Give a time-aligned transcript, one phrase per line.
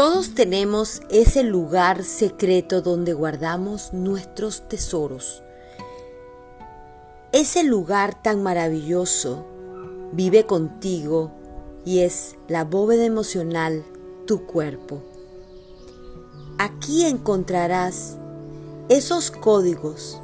[0.00, 5.42] Todos tenemos ese lugar secreto donde guardamos nuestros tesoros.
[7.32, 9.44] Ese lugar tan maravilloso
[10.12, 11.32] vive contigo
[11.84, 13.84] y es la bóveda emocional
[14.26, 15.02] tu cuerpo.
[16.56, 18.16] Aquí encontrarás
[18.88, 20.18] esos códigos,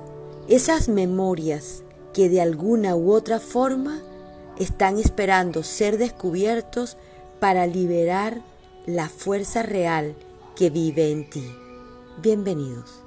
[0.48, 1.82] esas memorias
[2.14, 4.00] que de alguna u otra forma
[4.58, 6.96] están esperando ser descubiertos
[7.40, 8.40] para liberar
[8.86, 10.14] la fuerza real
[10.56, 11.44] que vive en ti.
[12.18, 13.02] Bienvenidos.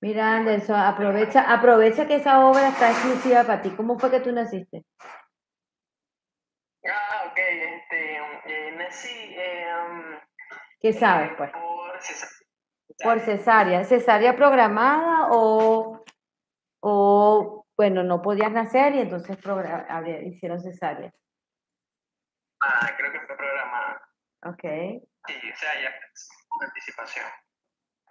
[0.00, 3.70] Mira, Anderson, aprovecha, aprovecha que esa obra está exclusiva para ti.
[3.70, 4.84] ¿Cómo fue que tú naciste?
[6.86, 9.08] Ah, ok, este, eh, nací...
[9.08, 10.18] Eh, um,
[10.80, 11.50] ¿Qué sabes, pues?
[11.50, 12.36] Por cesárea.
[13.02, 13.84] Por cesárea.
[13.84, 16.02] ¿Cesárea programada o,
[16.80, 19.36] o bueno, no podías nacer y entonces
[20.24, 21.12] hicieron cesárea?
[22.62, 24.02] Ah, creo que fue programada.
[24.44, 24.62] Ok.
[25.26, 25.94] Sí, o sea, ya
[26.48, 27.26] con anticipación.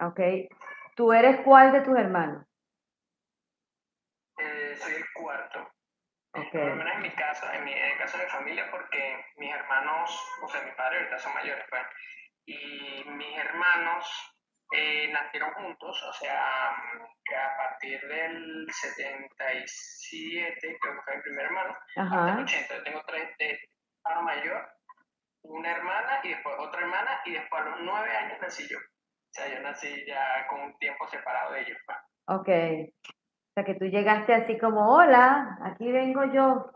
[0.00, 0.20] Ok.
[0.96, 2.44] ¿Tú eres cuál de tus hermanos?
[4.38, 5.60] Eh, soy el cuarto.
[6.32, 6.52] Ok.
[6.52, 9.52] Por lo menos en mi caso, en, mi, el caso de mi familia, porque mis
[9.52, 11.82] hermanos, o sea, mi padre ahorita son mayores, pues,
[12.46, 14.36] y mis hermanos
[14.72, 16.76] eh, nacieron juntos, o sea,
[17.24, 22.20] que a partir del 77, creo que fue mi primer hermano, Ajá.
[22.20, 22.76] hasta el 80.
[22.76, 23.58] Yo tengo tres de
[24.04, 24.68] hermano mayor,
[25.42, 28.78] una hermana y después otra hermana, y después a los nueve años nací yo.
[28.78, 31.78] O sea, yo nací ya con un tiempo separado de ellos.
[31.86, 31.98] pues.
[32.26, 32.48] Ok.
[32.48, 36.72] O sea, que tú llegaste así como, hola, aquí vengo yo.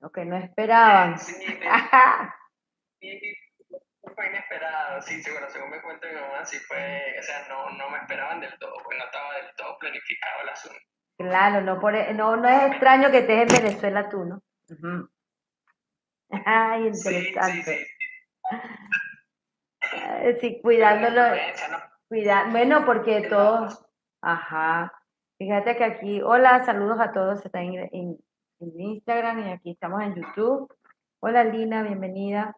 [0.00, 1.18] Lo que no esperaban.
[1.18, 1.68] Sí, de-
[3.00, 3.34] y
[4.14, 7.70] fue inesperado, sí, sí, bueno, según me cuenta mi mamá, sí fue, o sea, no,
[7.70, 10.78] no me esperaban del todo, pues no estaba del todo planificado el asunto.
[11.18, 14.40] Claro, no, por, e- no, no es extraño que estés en Venezuela tú, ¿no?
[14.70, 15.08] Ujú.
[16.30, 17.62] Ay, interesante.
[17.62, 17.86] sí.
[20.40, 21.22] Sí, cuidándolo.
[22.08, 23.84] Cuida, bueno, porque todos,
[24.22, 24.92] ajá.
[25.38, 28.18] Fíjate que aquí, hola, saludos a todos, están en, en-
[28.60, 30.74] en Instagram y aquí estamos en YouTube.
[31.20, 32.56] Hola Lina, bienvenida.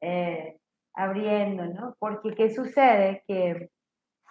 [0.00, 0.58] Eh,
[0.94, 1.96] abriendo, ¿no?
[1.98, 3.22] Porque ¿qué sucede?
[3.26, 3.70] Que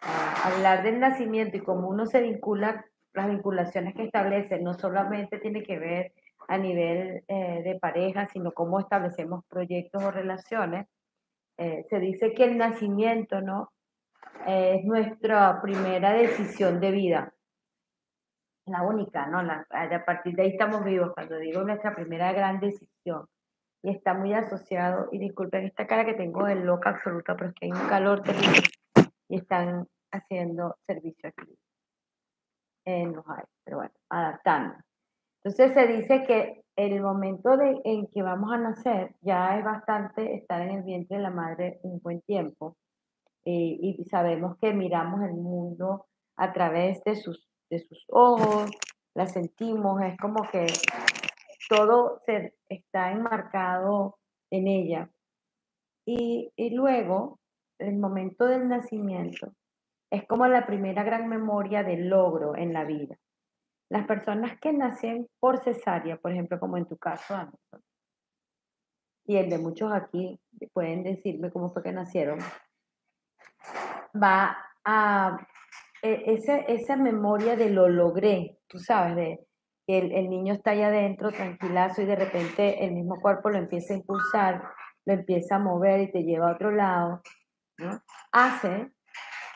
[0.02, 5.38] ah, hablar del nacimiento y cómo uno se vincula, las vinculaciones que establece, no solamente
[5.40, 6.14] tiene que ver
[6.48, 10.88] a nivel eh, de pareja, sino cómo establecemos proyectos o relaciones.
[11.58, 13.72] Eh, se dice que el nacimiento, ¿no?
[14.48, 17.34] Eh, es nuestra primera decisión de vida.
[18.66, 19.42] La única, ¿no?
[19.44, 23.28] La- a partir de ahí estamos vivos, cuando digo nuestra primera gran decisión.
[23.84, 27.56] Y está muy asociado, y disculpen esta cara que tengo de loca absoluta, pero es
[27.56, 28.62] que hay un calor terrible
[29.28, 31.58] y están haciendo servicio aquí
[32.86, 33.26] en los
[33.64, 34.76] pero bueno, adaptando.
[35.44, 40.36] Entonces se dice que el momento de, en que vamos a nacer ya es bastante
[40.36, 42.78] estar en el vientre de la madre un buen tiempo
[43.46, 46.06] eh, y sabemos que miramos el mundo
[46.38, 48.70] a través de sus, de sus ojos,
[49.16, 50.68] la sentimos, es como que
[51.70, 54.18] todo se, está enmarcado
[54.52, 55.10] en ella.
[56.06, 57.40] Y, y luego,
[57.80, 59.54] el momento del nacimiento
[60.12, 63.18] es como la primera gran memoria del logro en la vida.
[63.92, 67.82] Las personas que nacen por cesárea, por ejemplo, como en tu caso, Anderson,
[69.26, 70.40] y el de muchos aquí
[70.72, 72.40] pueden decirme cómo fue que nacieron,
[74.16, 75.38] va a
[76.02, 79.40] e- ese- esa memoria de lo logré, tú sabes, de
[79.86, 83.58] que el, el niño está allá adentro tranquilazo y de repente el mismo cuerpo lo
[83.58, 84.64] empieza a impulsar,
[85.06, 87.22] lo empieza a mover y te lleva a otro lado,
[87.78, 88.02] ¿no?
[88.32, 88.92] Hace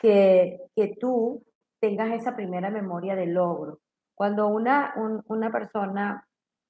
[0.02, 1.42] que, que tú
[1.80, 3.80] tengas esa primera memoria de logro.
[4.16, 6.26] Cuando una, un- una persona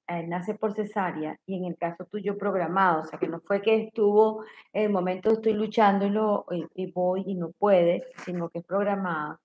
[0.09, 3.61] eh, nace por cesárea y en el caso tuyo programado, o sea, que no fue
[3.63, 4.43] que estuvo
[4.73, 8.59] en el momento estoy luchando y, lo, y, y voy y no puede, sino que
[8.59, 9.39] es programada,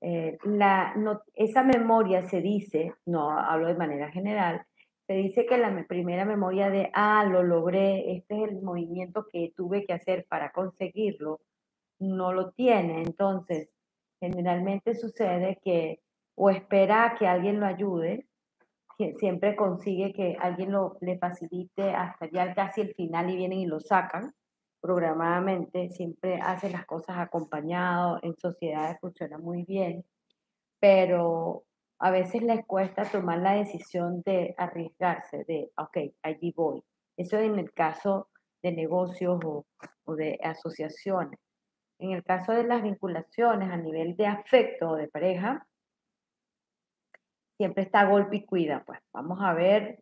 [0.00, 4.66] eh, la, no- esa memoria se dice, no hablo de manera general,
[5.06, 9.26] se dice que la me- primera memoria de, ah, lo logré, este es el movimiento
[9.32, 11.40] que tuve que hacer para conseguirlo,
[12.00, 13.02] no lo tiene.
[13.02, 13.70] Entonces,
[14.20, 16.00] generalmente sucede que
[16.34, 18.26] o espera que alguien lo ayude,
[19.14, 23.66] siempre consigue que alguien lo, le facilite hasta ya casi el final y vienen y
[23.66, 24.32] lo sacan
[24.80, 30.04] programadamente, siempre hace las cosas acompañado, en sociedades funciona muy bien,
[30.80, 31.64] pero
[32.00, 36.82] a veces les cuesta tomar la decisión de arriesgarse, de, ok, allí voy.
[37.16, 38.28] Eso en el caso
[38.60, 39.66] de negocios o,
[40.04, 41.38] o de asociaciones.
[42.00, 45.64] En el caso de las vinculaciones a nivel de afecto o de pareja,
[47.62, 50.00] siempre está golpe y cuida, pues vamos a ver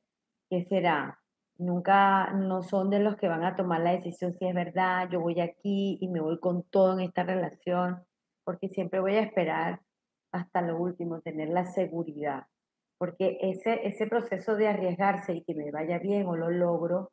[0.49, 1.21] qué será.
[1.59, 5.21] Nunca, no son de los que van a tomar la decisión si es verdad, yo
[5.21, 8.03] voy aquí y me voy con todo en esta relación,
[8.45, 9.81] porque siempre voy a esperar
[10.33, 12.47] hasta lo último, tener la seguridad,
[12.97, 17.11] porque ese, ese proceso de arriesgarse y que me vaya bien o lo logro,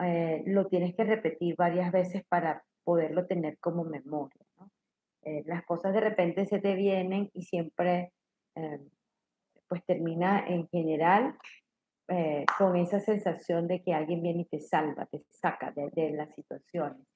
[0.00, 4.44] eh, lo tienes que repetir varias veces para poderlo tener como memoria.
[5.22, 8.12] Eh, las cosas de repente se te vienen y siempre,
[8.54, 8.80] eh,
[9.68, 11.36] pues termina en general
[12.56, 16.34] con esa sensación de que alguien viene y te salva, te saca de, de las
[16.34, 17.06] situaciones.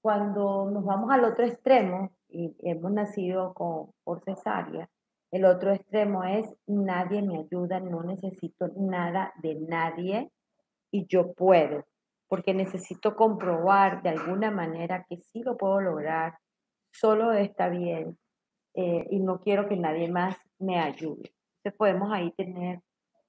[0.00, 4.88] Cuando nos vamos al otro extremo y hemos nacido con, por cesárea,
[5.30, 10.32] el otro extremo es nadie me ayuda, no necesito nada de nadie
[10.90, 11.84] y yo puedo,
[12.26, 16.38] porque necesito comprobar de alguna manera que sí lo puedo lograr,
[16.90, 18.18] solo está bien
[18.74, 21.32] eh, y no quiero que nadie más me ayude.
[21.62, 22.80] Entonces podemos ahí tener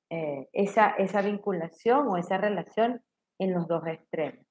[0.09, 3.03] eh, esa, esa vinculación o esa relación
[3.39, 4.45] en los dos extremos.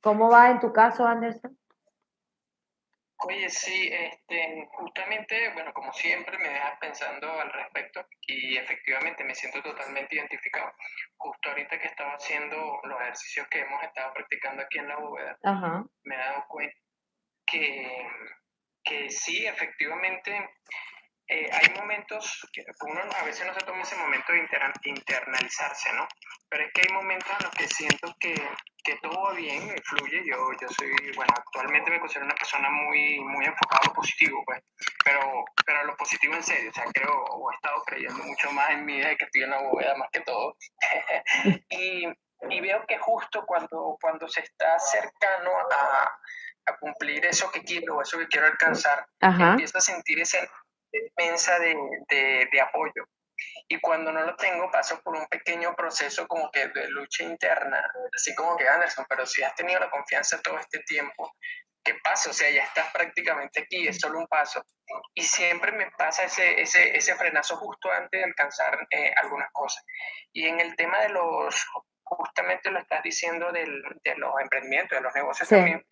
[0.00, 1.58] ¿Cómo va en tu caso, Anderson?
[3.18, 9.34] Oye, sí, este, justamente, bueno, como siempre me dejas pensando al respecto y efectivamente me
[9.34, 10.70] siento totalmente identificado.
[11.16, 15.38] Justo ahorita que estaba haciendo los ejercicios que hemos estado practicando aquí en la bóveda,
[16.04, 16.76] me he dado cuenta
[17.46, 18.06] que,
[18.84, 20.50] que sí, efectivamente,
[21.28, 24.46] eh, hay momentos que uno a veces no se toma ese momento de
[24.84, 26.06] internalizarse, ¿no?
[26.48, 28.34] Pero es que hay momentos en los que siento que,
[28.84, 30.22] que todo va bien, fluye.
[30.24, 34.40] Yo, yo soy, bueno, actualmente me considero una persona muy, muy enfocada a lo positivo,
[34.46, 34.62] pues,
[35.04, 36.70] pero, pero a lo positivo en serio.
[36.70, 39.50] O sea, creo, o he estado creyendo mucho más en mi vida que estoy en
[39.50, 40.56] la bóveda más que todo.
[41.70, 42.06] y,
[42.50, 46.20] y veo que justo cuando, cuando se está cercano a,
[46.66, 50.48] a cumplir eso que quiero, eso que quiero alcanzar, empiezo a sentir ese
[51.16, 51.76] inmensa de,
[52.08, 53.06] de, de, apoyo.
[53.68, 57.82] Y cuando no lo tengo, paso por un pequeño proceso como que de lucha interna,
[58.14, 61.34] así como que Anderson, pero si has tenido la confianza todo este tiempo,
[61.84, 62.30] ¿qué pasa?
[62.30, 64.64] O sea, ya estás prácticamente aquí, es solo un paso.
[65.14, 69.84] Y siempre me pasa ese, ese, ese frenazo justo antes de alcanzar eh, algunas cosas.
[70.32, 71.66] Y en el tema de los,
[72.04, 75.84] justamente lo estás diciendo del, de los emprendimientos, de los negocios también,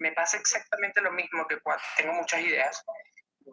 [0.00, 2.84] me pasa exactamente lo mismo que cuando tengo muchas ideas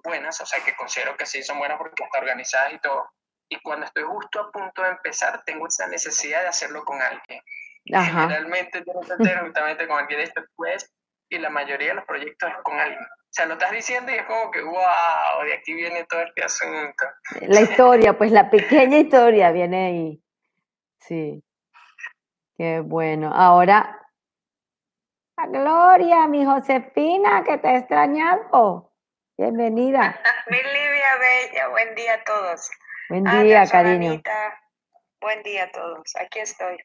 [0.04, 3.10] buenas, o sea, que considero que sí son buenas porque están organizadas y todo.
[3.50, 7.42] Y cuando estoy justo a punto de empezar, tengo esa necesidad de hacerlo con alguien.
[7.86, 10.92] Generalmente tengo que hacer justamente con alguien después
[11.30, 13.02] y la mayoría de los proyectos es con alguien.
[13.02, 16.44] O sea, lo estás diciendo y es como que, wow, de aquí viene todo este
[16.44, 17.06] asunto.
[17.42, 20.24] La historia, pues la pequeña historia viene ahí.
[21.00, 21.44] Sí.
[22.58, 23.32] Qué bueno.
[23.34, 24.00] Ahora,
[25.48, 28.89] Gloria, mi Josefina, que te he extrañado.
[29.40, 30.20] Bienvenida.
[30.50, 32.70] Mi Livia Bella, buen día a todos.
[33.08, 34.22] Buen día, cariño.
[35.22, 36.14] buen día a todos.
[36.20, 36.76] Aquí estoy.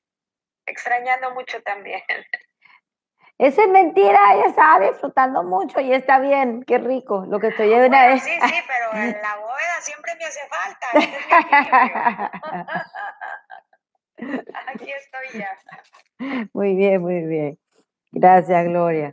[0.64, 2.00] Extrañando mucho también.
[3.38, 7.24] Esa es mentira, ella estaba disfrutando mucho y está bien, qué rico.
[7.26, 8.22] Lo que estoy una vez.
[8.22, 10.86] Sí, sí, pero en la bóveda siempre me hace falta.
[14.68, 15.58] Aquí estoy ya.
[16.52, 17.58] Muy bien, muy bien.
[18.12, 19.12] Gracias, Gloria.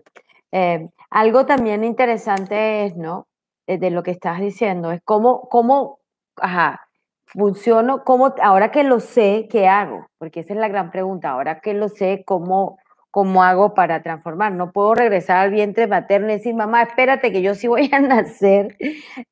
[0.52, 3.26] Eh, algo también interesante es, ¿no?
[3.68, 6.00] Eh, de lo que estás diciendo, es cómo, cómo,
[6.38, 6.88] ajá,
[7.26, 10.08] funciono, cómo, ahora que lo sé, ¿qué hago?
[10.18, 12.80] Porque esa es la gran pregunta, ahora que lo sé, ¿cómo,
[13.12, 14.54] cómo hago para transformar?
[14.54, 18.00] No puedo regresar al vientre materno y decir, mamá, espérate que yo sí voy a
[18.02, 18.78] nacer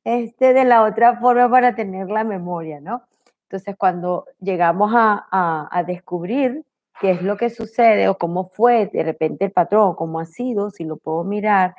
[0.04, 3.02] este, de la otra forma para tener la memoria, ¿no?
[3.44, 6.64] Entonces, cuando llegamos a, a, a descubrir
[7.00, 10.70] qué es lo que sucede o cómo fue de repente el patrón, cómo ha sido,
[10.70, 11.74] si lo puedo mirar,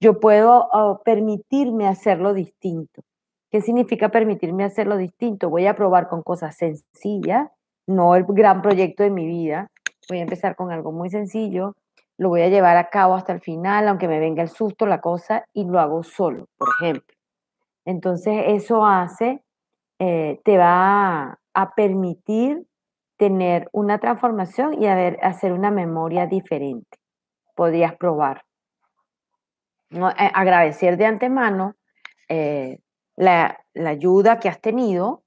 [0.00, 0.68] yo puedo
[1.04, 3.02] permitirme hacerlo distinto.
[3.50, 5.48] ¿Qué significa permitirme hacerlo distinto?
[5.48, 7.48] Voy a probar con cosas sencillas,
[7.86, 9.68] no el gran proyecto de mi vida.
[10.08, 11.74] Voy a empezar con algo muy sencillo,
[12.18, 15.00] lo voy a llevar a cabo hasta el final, aunque me venga el susto, la
[15.00, 17.14] cosa, y lo hago solo, por ejemplo.
[17.84, 19.40] Entonces eso hace,
[20.00, 22.66] eh, te va a permitir
[23.16, 26.98] tener una transformación y hacer una memoria diferente.
[27.54, 28.42] Podrías probar.
[29.90, 30.10] ¿no?
[30.10, 31.76] Eh, agradecer de antemano
[32.28, 32.78] eh,
[33.16, 35.22] la, la, ayuda que has tenido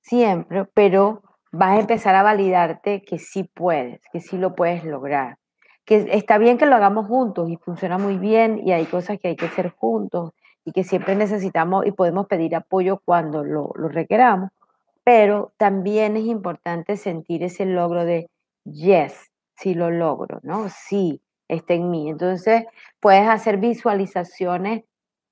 [0.00, 5.36] siempre, pero vas a empezar a validarte que sí puedes, que sí lo puedes lograr.
[5.84, 9.28] Que está bien que lo hagamos juntos y funciona muy bien y hay cosas que
[9.28, 10.32] hay que hacer juntos
[10.64, 14.50] y que siempre necesitamos y podemos pedir apoyo cuando lo, lo requeramos,
[15.04, 18.28] pero también es importante sentir ese logro de,
[18.64, 20.68] yes, sí lo logro, ¿no?
[20.68, 22.08] Sí, está en mí.
[22.10, 22.64] Entonces,
[23.00, 24.84] puedes hacer visualizaciones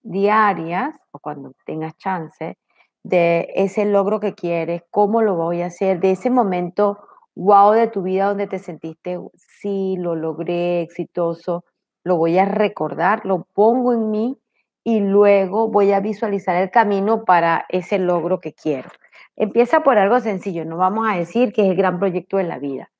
[0.02, 2.56] diarias o cuando tengas chance
[3.02, 6.98] de ese logro que quieres, cómo lo voy a hacer, de ese momento
[7.34, 11.64] wow de tu vida donde te sentiste, sí, lo logré, exitoso,
[12.04, 14.38] lo voy a recordar, lo pongo en mí
[14.84, 18.90] y luego voy a visualizar el camino para ese logro que quiero.
[19.36, 22.58] Empieza por algo sencillo, no vamos a decir que es el gran proyecto de la
[22.58, 22.90] vida,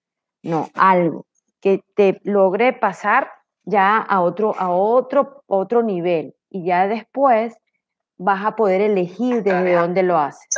[0.42, 1.26] no, algo
[1.60, 3.30] que te logre pasar
[3.64, 7.56] ya a otro, a otro, otro nivel y ya después
[8.16, 10.48] vas a poder elegir desde dónde lo haces.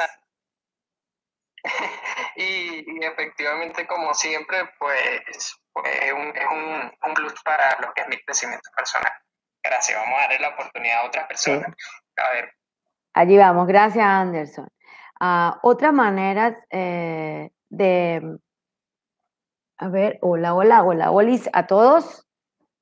[2.35, 8.09] Y, efectivamente, como siempre, pues, pues es, un, es un, plus para lo que es
[8.09, 9.13] mi crecimiento personal.
[9.63, 11.71] Gracias, vamos a darle la oportunidad a otras personas.
[12.17, 12.55] A ver.
[13.13, 14.67] Allí vamos, gracias Anderson.
[15.23, 18.39] Uh, otra manera eh, de,
[19.79, 22.27] a ver, hola, hola, hola, hola a todos.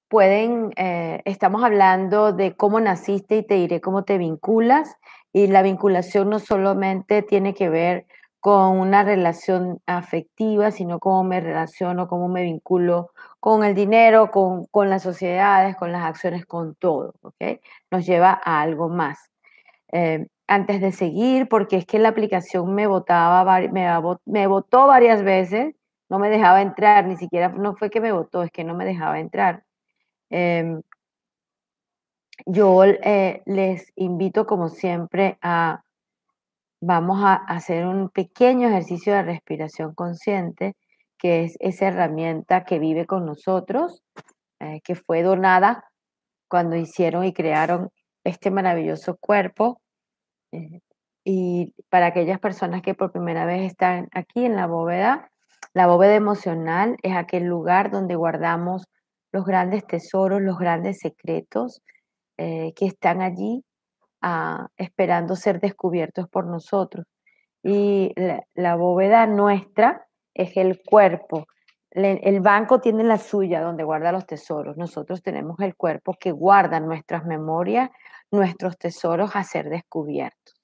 [0.09, 4.97] Pueden, eh, estamos hablando de cómo naciste y te diré cómo te vinculas.
[5.35, 8.07] Y la vinculación no solamente tiene que ver
[8.41, 14.65] con una relación afectiva, sino cómo me relaciono, cómo me vinculo con el dinero, con,
[14.71, 17.61] con las sociedades, con las acciones, con todo, ¿ok?
[17.91, 19.31] Nos lleva a algo más.
[19.93, 23.61] Eh, antes de seguir, porque es que la aplicación me votaba,
[24.27, 25.75] me, votó varias veces,
[26.09, 28.85] no me dejaba entrar, ni siquiera, no fue que me votó, es que no me
[28.85, 29.65] dejaba entrar.
[30.31, 30.83] Em,
[32.47, 35.83] yo eh, les invito, como siempre, a
[36.81, 40.75] vamos a hacer un pequeño ejercicio de respiración consciente,
[41.19, 44.03] que es esa herramienta que vive con nosotros,
[44.59, 45.85] eh, que fue donada
[46.49, 47.91] cuando hicieron y crearon
[48.25, 49.81] este maravilloso cuerpo.
[51.25, 55.31] Y para aquellas personas que por primera vez están aquí en la bóveda,
[55.73, 58.87] la bóveda emocional es aquel lugar donde guardamos
[59.33, 61.83] los grandes tesoros, los grandes secretos
[62.37, 63.65] eh, que están allí
[64.77, 67.07] esperando ser descubiertos por nosotros.
[67.63, 68.13] Y
[68.55, 71.47] la, bóveda nuestra es el cuerpo.
[71.93, 74.77] El banco tiene la suya donde guarda los tesoros.
[74.77, 77.91] Nosotros tenemos el cuerpo que guarda nuestras memorias,
[78.31, 80.55] nuestros tesoros a ser descubiertos.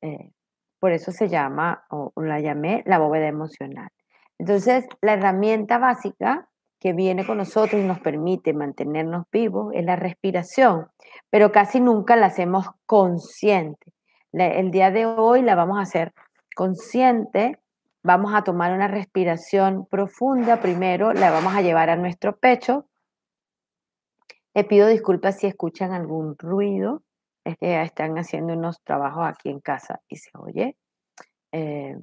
[0.00, 0.32] Eh,
[0.78, 3.90] por eso se llama, o la llamé, la bóveda emocional.
[4.38, 9.96] Entonces, la herramienta básica que viene con nosotros y nos permite mantenernos vivos es la
[9.96, 10.86] respiración,
[11.28, 13.92] pero casi nunca la hacemos consciente.
[14.32, 16.12] el día de hoy la vamos a hacer
[16.54, 17.58] consciente,
[18.08, 22.86] vamos a tomar una respiración profunda primero, la vamos a llevar a nuestro pecho.
[24.54, 27.02] Le pido disculpas si escuchan algún ruido,
[27.44, 30.78] es que están haciendo unos trabajos aquí en casa y se oye.
[31.52, 31.98] Eh,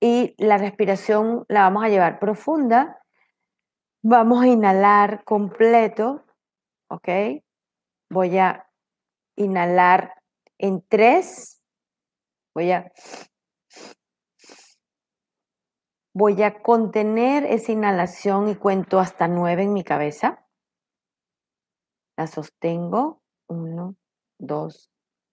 [0.00, 3.02] y la respiración la vamos a llevar profunda
[4.04, 6.24] Vamos a inhalar completo,
[6.88, 7.08] ¿ok?
[8.10, 8.68] Voy a
[9.36, 10.14] inhalar
[10.58, 11.62] en tres.
[12.52, 12.90] Voy a,
[16.14, 20.46] voy a contener esa inhalación y cuento hasta nueve en mi cabeza.
[22.16, 23.20] La sostengo.
[23.48, 23.96] Uno,
[24.38, 24.90] dos,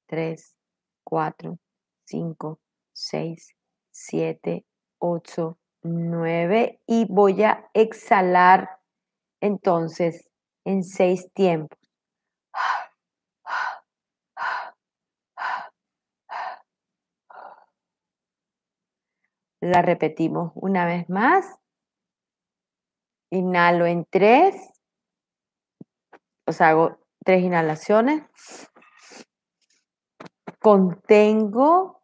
[0.07, 0.57] tres,
[1.05, 1.57] cuatro,
[2.05, 2.59] cinco,
[2.93, 3.55] seis,
[3.91, 4.65] siete,
[5.00, 8.79] ocho, 9 y voy a exhalar
[9.41, 10.29] entonces
[10.65, 11.79] en seis tiempos.
[19.62, 21.60] La repetimos una vez más.
[23.32, 24.56] Inhalo en tres.
[26.46, 28.24] O hago tres inhalaciones.
[30.60, 32.00] Contengo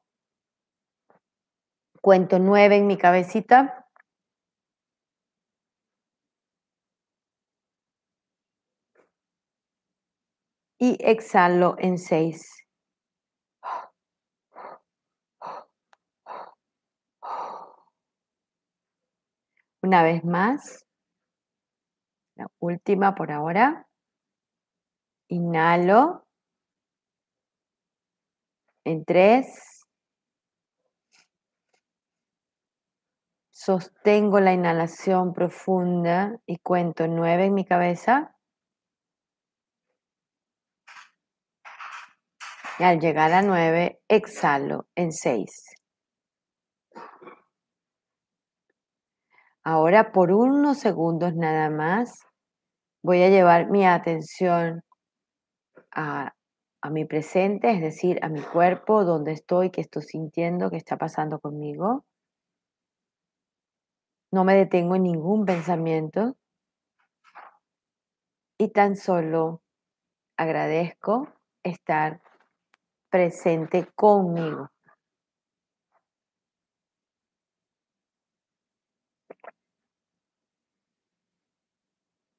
[2.05, 3.87] Cuento nueve en mi cabecita.
[10.77, 12.64] Y exhalo en seis.
[19.85, 20.83] Una vez más.
[22.33, 23.87] La última por ahora.
[25.27, 26.25] Inhalo.
[28.83, 29.85] En tres.
[33.51, 38.35] Sostengo la inhalación profunda y cuento nueve en mi cabeza.
[42.79, 45.75] Y al llegar a nueve, exhalo en seis.
[49.67, 52.19] Ahora por unos segundos nada más
[53.01, 54.83] voy a llevar mi atención
[55.91, 56.35] a,
[56.81, 60.97] a, mi presente, es decir, a mi cuerpo, donde estoy, qué estoy sintiendo, qué está
[60.97, 62.05] pasando conmigo.
[64.31, 66.35] No me detengo en ningún pensamiento
[68.59, 69.63] y tan solo
[70.37, 71.27] agradezco
[71.63, 72.21] estar
[73.09, 74.69] presente conmigo.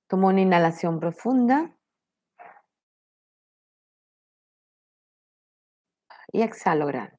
[0.08, 1.72] Toma una inhalación profunda.
[6.32, 7.16] Y exhalo grande.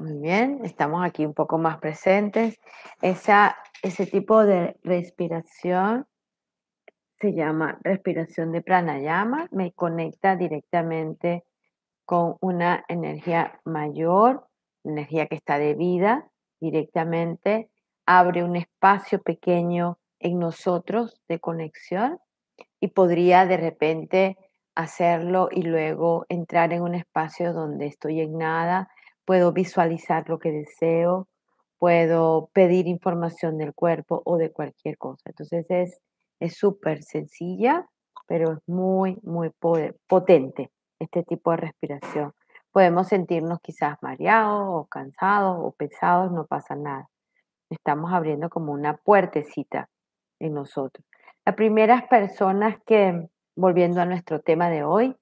[0.00, 2.58] Muy bien, estamos aquí un poco más presentes.
[3.02, 6.06] Esa, ese tipo de respiración
[7.16, 9.46] se llama respiración de pranayama.
[9.50, 11.44] Me conecta directamente
[12.06, 14.48] con una energía mayor,
[14.84, 16.30] energía que está de vida
[16.60, 17.70] directamente.
[18.12, 22.18] Abre un espacio pequeño en nosotros de conexión
[22.80, 24.36] y podría de repente
[24.74, 28.88] hacerlo y luego entrar en un espacio donde estoy en nada
[29.24, 31.28] puedo visualizar lo que deseo,
[31.78, 35.22] puedo pedir información del cuerpo o de cualquier cosa.
[35.26, 36.00] Entonces
[36.40, 37.86] es súper sencilla,
[38.26, 39.52] pero es muy, muy
[40.08, 42.32] potente este tipo de respiración.
[42.72, 47.09] Podemos sentirnos quizás mareados o cansados o pesados, no pasa nada.
[47.70, 49.88] Estamos abriendo como una puertecita
[50.40, 51.06] en nosotros.
[51.46, 55.16] Las primeras personas que, volviendo a nuestro tema de hoy,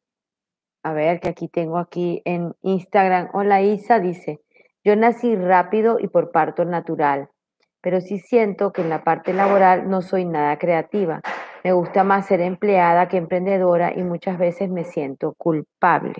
[0.82, 3.28] a ver, que aquí tengo aquí en Instagram.
[3.34, 4.40] Hola Isa, dice,
[4.82, 7.28] yo nací rápido y por parto natural,
[7.82, 11.20] pero sí siento que en la parte laboral no soy nada creativa.
[11.62, 16.14] Me gusta más ser empleada que emprendedora y muchas veces me siento culpable.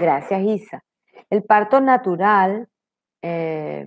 [0.00, 0.84] Gracias Isa.
[1.30, 2.68] El parto natural,
[3.22, 3.86] eh,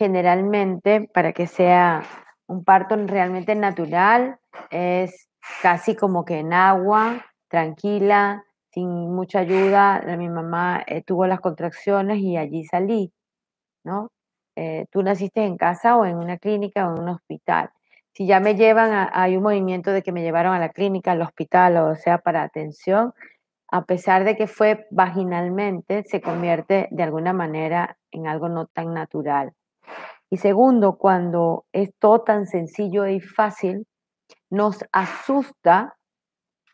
[0.00, 2.02] generalmente, para que sea
[2.46, 4.38] un parto realmente natural,
[4.70, 5.28] es
[5.60, 10.00] casi como que en agua, tranquila, sin mucha ayuda.
[10.16, 13.12] Mi mamá eh, tuvo las contracciones y allí salí,
[13.84, 14.08] ¿no?
[14.56, 17.68] Eh, tú naciste en casa o en una clínica o en un hospital.
[18.14, 21.20] Si ya me llevan, hay un movimiento de que me llevaron a la clínica, al
[21.20, 23.12] hospital, o sea, para atención,
[23.70, 28.94] a pesar de que fue vaginalmente, se convierte de alguna manera en algo no tan
[28.94, 29.52] natural.
[30.30, 33.86] Y segundo, cuando es todo tan sencillo y fácil,
[34.48, 35.96] nos asusta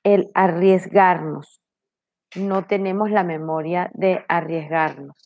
[0.04, 1.60] el arriesgarnos.
[2.36, 5.16] No tenemos la memoria de arriesgarnos.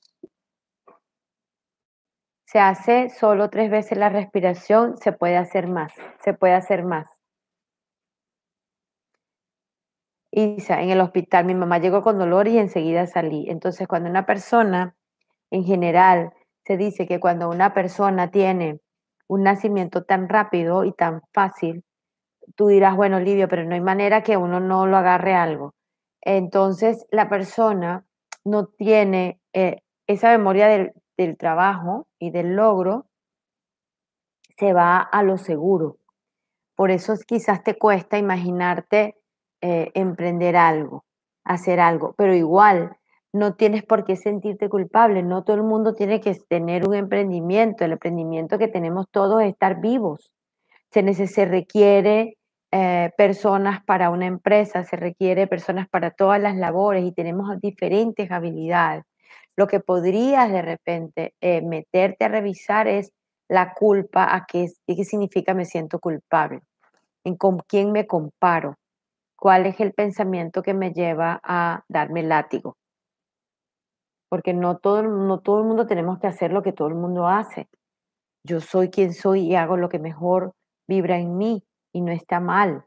[2.46, 5.92] Se hace solo tres veces la respiración, se puede hacer más,
[6.24, 7.08] se puede hacer más.
[10.32, 13.46] Isa, en el hospital mi mamá llegó con dolor y enseguida salí.
[13.48, 14.96] Entonces, cuando una persona,
[15.50, 16.32] en general,
[16.70, 18.78] se dice que cuando una persona tiene
[19.26, 21.82] un nacimiento tan rápido y tan fácil,
[22.54, 25.74] tú dirás, bueno, Livio, pero no hay manera que uno no lo agarre algo.
[26.20, 28.04] Entonces, la persona
[28.44, 33.06] no tiene eh, esa memoria del, trabajo y del logro,
[34.56, 35.98] se va a lo seguro.
[36.76, 39.16] Por eso quizás te cuesta imaginarte
[39.60, 41.04] eh, emprender algo,
[41.42, 42.96] hacer algo, pero igual
[43.32, 47.84] no tienes por qué sentirte culpable, no todo el mundo tiene que tener un emprendimiento,
[47.84, 50.32] el emprendimiento que tenemos todos es estar vivos.
[50.90, 52.36] Se, se requiere
[52.72, 58.30] eh, personas para una empresa, se requiere personas para todas las labores y tenemos diferentes
[58.30, 59.04] habilidades.
[59.56, 63.12] Lo que podrías de repente eh, meterte a revisar es
[63.48, 66.60] la culpa, a qué, qué significa me siento culpable,
[67.24, 68.76] en con quién me comparo,
[69.36, 72.76] cuál es el pensamiento que me lleva a darme látigo.
[74.30, 77.28] Porque no todo, no todo el mundo tenemos que hacer lo que todo el mundo
[77.28, 77.68] hace.
[78.42, 80.52] Yo soy quien soy y hago lo que mejor
[80.88, 81.62] vibra en mí
[81.92, 82.86] y no está mal.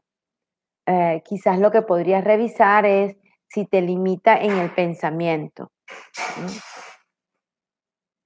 [0.86, 3.16] Eh, quizás lo que podrías revisar es
[3.48, 5.70] si te limita en el pensamiento.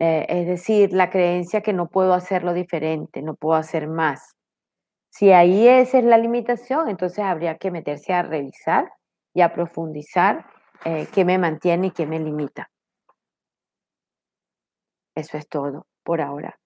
[0.01, 4.37] Eh, es decir, la creencia que no puedo hacerlo diferente, no puedo hacer más.
[5.11, 8.93] Si ahí esa es la limitación, entonces habría que meterse a revisar
[9.35, 10.47] y a profundizar
[10.85, 12.71] eh, qué me mantiene y qué me limita.
[15.19, 16.61] Eso es todo por ahora.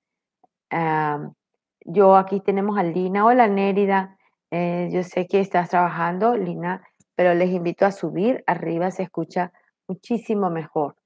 [1.87, 3.25] Yo aquí tenemos a Lina.
[3.25, 4.19] Hola Nérida,
[4.51, 8.45] eh, yo sé que estás trabajando, Lina, pero les invito a subir.
[8.47, 9.53] Arriba se escucha
[9.89, 10.97] muchísimo mejor.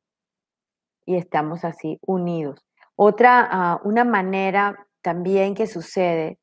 [1.04, 2.66] Y estamos así unidos.
[2.96, 6.40] Otra, ah, una manera también que sucede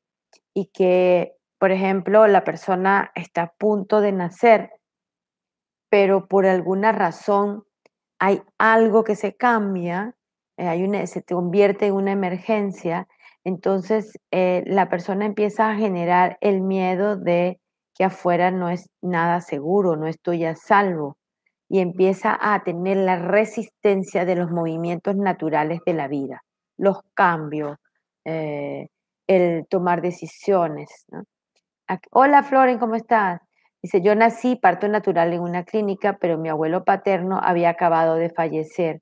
[0.53, 4.71] y que, por ejemplo, la persona está a punto de nacer,
[5.89, 7.65] pero por alguna razón
[8.19, 10.15] hay algo que se cambia,
[10.57, 13.07] eh, hay una, se convierte en una emergencia
[13.43, 17.59] entonces, eh, la persona empieza a generar el miedo de
[17.93, 21.17] que afuera no es nada seguro, no estoy a salvo,
[21.69, 26.43] y empieza a tener la resistencia de los movimientos naturales de la vida,
[26.77, 27.77] los cambios,
[28.25, 28.87] eh,
[29.27, 31.05] el tomar decisiones.
[32.11, 33.41] Hola Floren, ¿cómo estás?
[33.81, 38.29] Dice, yo nací parto natural en una clínica, pero mi abuelo paterno había acabado de
[38.29, 39.01] fallecer.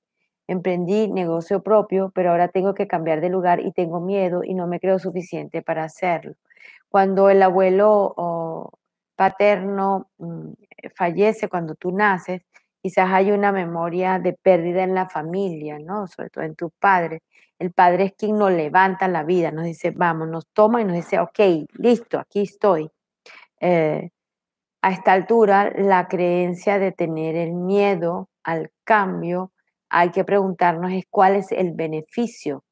[0.51, 4.67] Emprendí negocio propio, pero ahora tengo que cambiar de lugar y tengo miedo y no
[4.67, 6.33] me creo suficiente para hacerlo.
[6.89, 8.71] Cuando el abuelo
[9.15, 10.51] paterno mm,
[10.95, 12.41] fallece, cuando tú naces,
[12.81, 16.07] quizás hay una memoria de pérdida en la familia, ¿no?
[16.07, 17.21] Sobre todo en tu padre.
[17.59, 20.95] El padre es quien nos levanta la vida, nos dice, vamos, nos toma y nos
[20.95, 21.39] dice, ok,
[21.73, 22.89] listo, aquí estoy.
[23.59, 24.09] Eh,
[24.81, 29.51] a esta altura, la creencia de tener el miedo al cambio,
[29.91, 32.63] hay que preguntarnos es cuál es el beneficio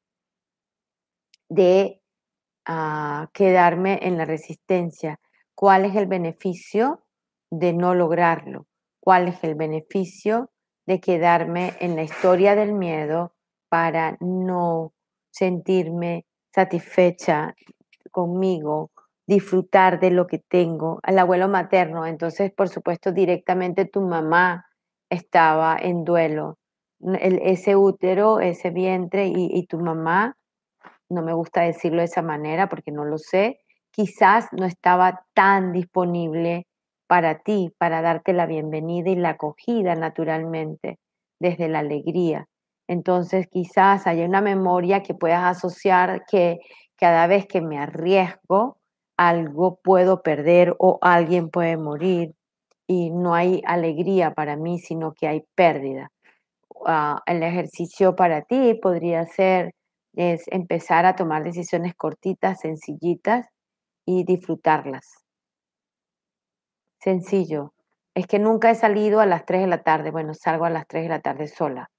[1.50, 2.00] de
[2.66, 5.20] ah, quedarme en la resistencia,
[5.54, 7.02] cuál es el beneficio
[7.50, 8.66] de no lograrlo,
[9.00, 10.50] cuál es el beneficio
[10.86, 13.34] de quedarme en la historia del miedo
[13.68, 14.94] para no
[15.30, 17.54] sentirme satisfecha
[18.10, 18.90] conmigo,
[19.26, 21.00] disfrutar de lo que tengo.
[21.02, 24.66] Al abuelo materno, entonces, por supuesto, directamente tu mamá
[25.10, 26.59] estaba en duelo.
[27.20, 30.36] Ese útero, ese vientre y, y tu mamá,
[31.08, 33.60] no me gusta decirlo de esa manera porque no lo sé,
[33.90, 36.66] quizás no estaba tan disponible
[37.08, 40.98] para ti, para darte la bienvenida y la acogida naturalmente,
[41.40, 42.46] desde la alegría.
[42.86, 46.58] Entonces quizás haya una memoria que puedas asociar que
[46.96, 48.78] cada vez que me arriesgo,
[49.16, 52.34] algo puedo perder o alguien puede morir
[52.86, 56.10] y no hay alegría para mí, sino que hay pérdida.
[56.86, 59.72] Ah, el ejercicio para ti podría ser
[60.14, 63.46] es empezar a tomar decisiones cortitas, sencillitas
[64.06, 65.06] y disfrutarlas.
[67.00, 67.72] Sencillo.
[68.14, 70.10] Es que nunca he salido a las 3 de la tarde.
[70.10, 71.90] Bueno, salgo a las 3 de la tarde sola.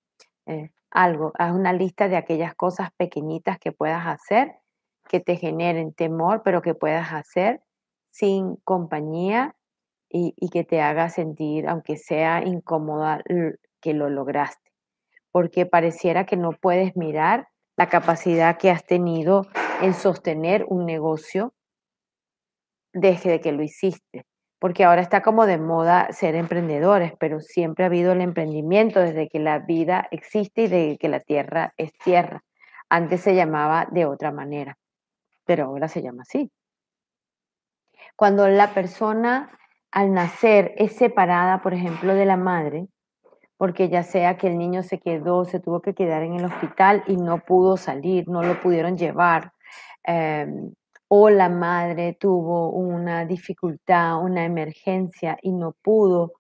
[0.46, 4.62] Eh, algo, haz una lista de aquellas cosas pequeñitas que puedas hacer
[5.08, 7.62] que te generen temor, pero que puedas hacer
[8.12, 9.56] sin compañía
[10.10, 13.22] y, y que te haga sentir, aunque sea incómoda,
[13.82, 14.71] que lo lograste.
[15.32, 19.48] Porque pareciera que no puedes mirar la capacidad que has tenido
[19.82, 21.54] en sostener un negocio
[22.94, 24.26] desde que lo hiciste
[24.62, 29.28] porque ahora está como de moda ser emprendedores, pero siempre ha habido el emprendimiento desde
[29.28, 32.44] que la vida existe y de que la tierra es tierra.
[32.88, 34.78] Antes se llamaba de otra manera,
[35.46, 36.52] pero ahora se llama así.
[38.16, 39.58] Cuando la persona
[39.90, 42.86] al nacer es separada, por ejemplo, de la madre,
[43.62, 47.04] porque ya sea que el niño se quedó, se tuvo que quedar en el hospital
[47.06, 49.54] y no pudo salir, no lo pudieron llevar,
[50.04, 50.74] em,
[51.08, 56.34] o la madre tuvo una dificultad, una emergencia y no pudo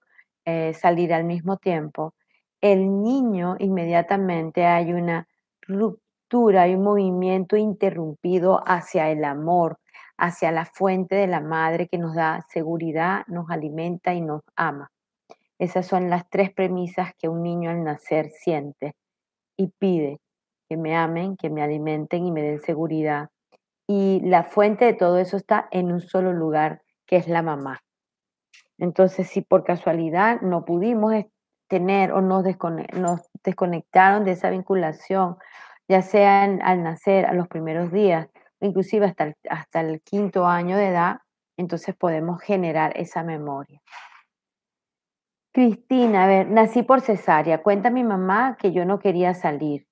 [0.45, 2.15] eh, salir al mismo tiempo,
[2.59, 5.27] el niño inmediatamente hay una
[5.61, 9.77] ruptura, hay un movimiento interrumpido hacia el amor,
[10.17, 14.89] hacia la fuente de la madre que nos da seguridad, nos alimenta y nos ama.
[15.61, 18.95] Esas son las tres premisas que un niño al nacer siente
[19.57, 20.19] y pide,
[20.67, 23.29] que me amen, que me alimenten y me den seguridad
[23.93, 27.81] y la fuente de todo eso está en un solo lugar, que es la mamá.
[28.77, 31.13] Entonces, si por casualidad no pudimos
[31.67, 32.45] tener o nos,
[33.43, 35.35] desconectaron de esa vinculación,
[35.89, 38.29] ya sea al nacer, a los primeros días,
[38.61, 41.17] inclusive hasta el, hasta el quinto año de edad,
[41.57, 43.81] entonces podemos generar esa memoria.
[45.53, 47.61] Cristina, a ver, nací por cesárea.
[47.61, 49.85] Cuenta mi mamá que yo no quería salir.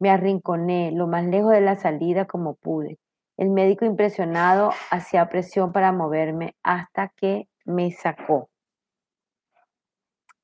[0.00, 2.98] Me arrinconé lo más lejos de la salida como pude.
[3.36, 8.48] El médico impresionado hacía presión para moverme hasta que me sacó.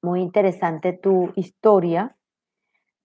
[0.02, 2.16] Muy interesante tu historia,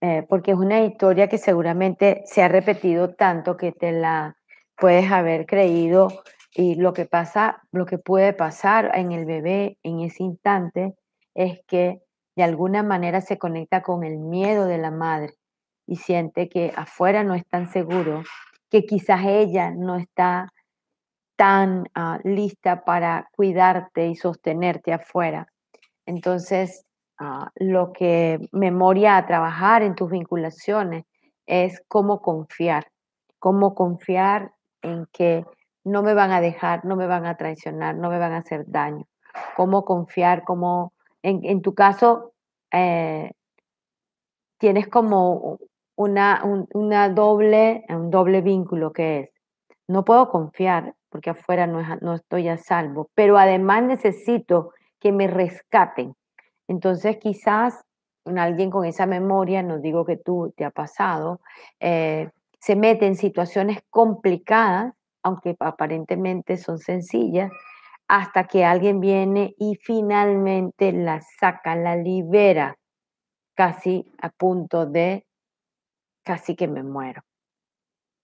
[0.02, 4.38] eh, porque es una historia que seguramente se ha repetido tanto que te la
[4.78, 6.10] puedes haber creído
[6.54, 10.96] y lo que pasa, lo que puede pasar en el bebé en ese instante
[11.36, 12.02] es que
[12.36, 15.36] de alguna manera se conecta con el miedo de la madre
[15.86, 18.24] y siente que afuera no es tan seguro
[18.70, 20.52] que quizás ella no está
[21.36, 25.48] tan ah, lista para cuidarte y sostenerte afuera.
[26.06, 26.86] Entonces,
[27.20, 31.06] ah, lo que memoria a trabajar en tus vinculaciones
[31.46, 32.88] es cómo confiar,
[33.40, 35.46] cómo confiar en que
[35.84, 38.66] no me van a dejar, no me van a traicionar, no me van a hacer
[38.68, 39.06] daño.
[39.56, 40.94] Cómo confiar, cómo,
[41.26, 42.34] en, tu caso,
[42.72, 43.32] eh,
[44.60, 45.60] tienes como
[45.96, 49.30] una, una doble, un doble vínculo que es,
[49.88, 55.28] no puedo confiar porque afuera no, no estoy a salvo, pero además necesito que me
[55.28, 56.16] rescaten.
[56.68, 57.84] Entonces quizás
[58.26, 61.40] alguien con esa memoria, no digo que tú te ha pasado,
[61.80, 67.52] eh, se mete en situaciones complicadas, aunque aparentemente son sencillas,
[68.08, 72.78] hasta que alguien viene y finalmente la saca, la libera,
[73.56, 75.26] casi a punto de
[76.24, 77.22] casi que me muero.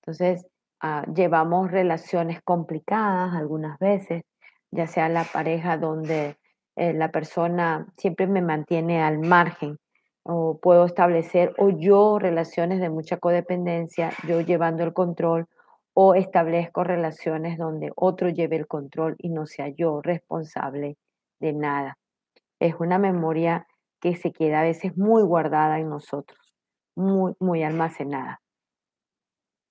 [0.01, 0.45] Entonces,
[0.81, 4.23] ah, llevamos relaciones complicadas algunas veces,
[4.71, 6.37] ya sea la pareja donde
[6.75, 9.77] eh, la persona siempre me mantiene al margen
[10.23, 15.47] o puedo establecer o yo relaciones de mucha codependencia, yo llevando el control
[15.93, 20.97] o establezco relaciones donde otro lleve el control y no sea yo responsable
[21.39, 21.97] de nada.
[22.59, 23.67] Es una memoria
[23.99, 26.55] que se queda a veces muy guardada en nosotros,
[26.95, 28.41] muy, muy almacenada.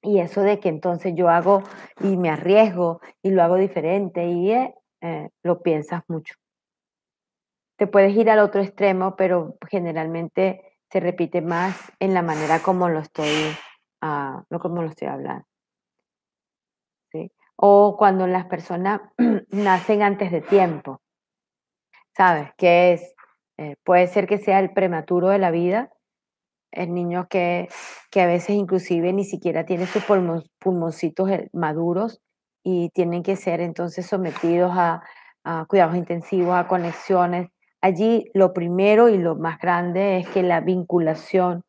[0.03, 1.63] Y eso de que entonces yo hago
[2.01, 6.35] y me arriesgo y lo hago diferente y eh, eh, lo piensas mucho.
[7.77, 12.89] Te puedes ir al otro extremo, pero generalmente se repite más en la manera como
[12.89, 13.31] lo estoy,
[14.03, 15.50] uh, como lo estoy hablando.
[17.63, 19.03] O cuando las personas
[19.51, 21.01] nacen antes de tiempo.
[22.17, 22.51] ¿Sabes?
[22.57, 23.15] Que es,
[23.59, 25.91] eh, puede ser que sea el prematuro de la vida,
[26.73, 27.69] el niño que,
[28.11, 30.05] que a veces inclusive ni siquiera tiene sus
[30.59, 32.21] pulmoncitos eh, maduros
[32.63, 35.03] y tienen que ser entonces sometidos a,
[35.69, 37.49] cuidados intensivos, a conexiones.
[37.81, 41.65] Allí lo primero y lo más grande es que la vinculación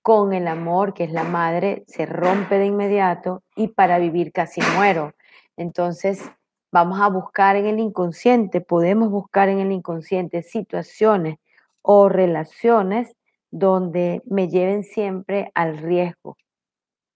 [0.00, 4.60] con el amor, que es la madre, se rompe de inmediato y para vivir casi
[4.76, 5.12] muero.
[5.56, 6.30] Entonces,
[6.72, 11.38] vamos a buscar en el inconsciente, podemos buscar en el inconsciente situaciones
[11.82, 13.16] o relaciones
[13.50, 16.36] donde me lleven siempre al riesgo,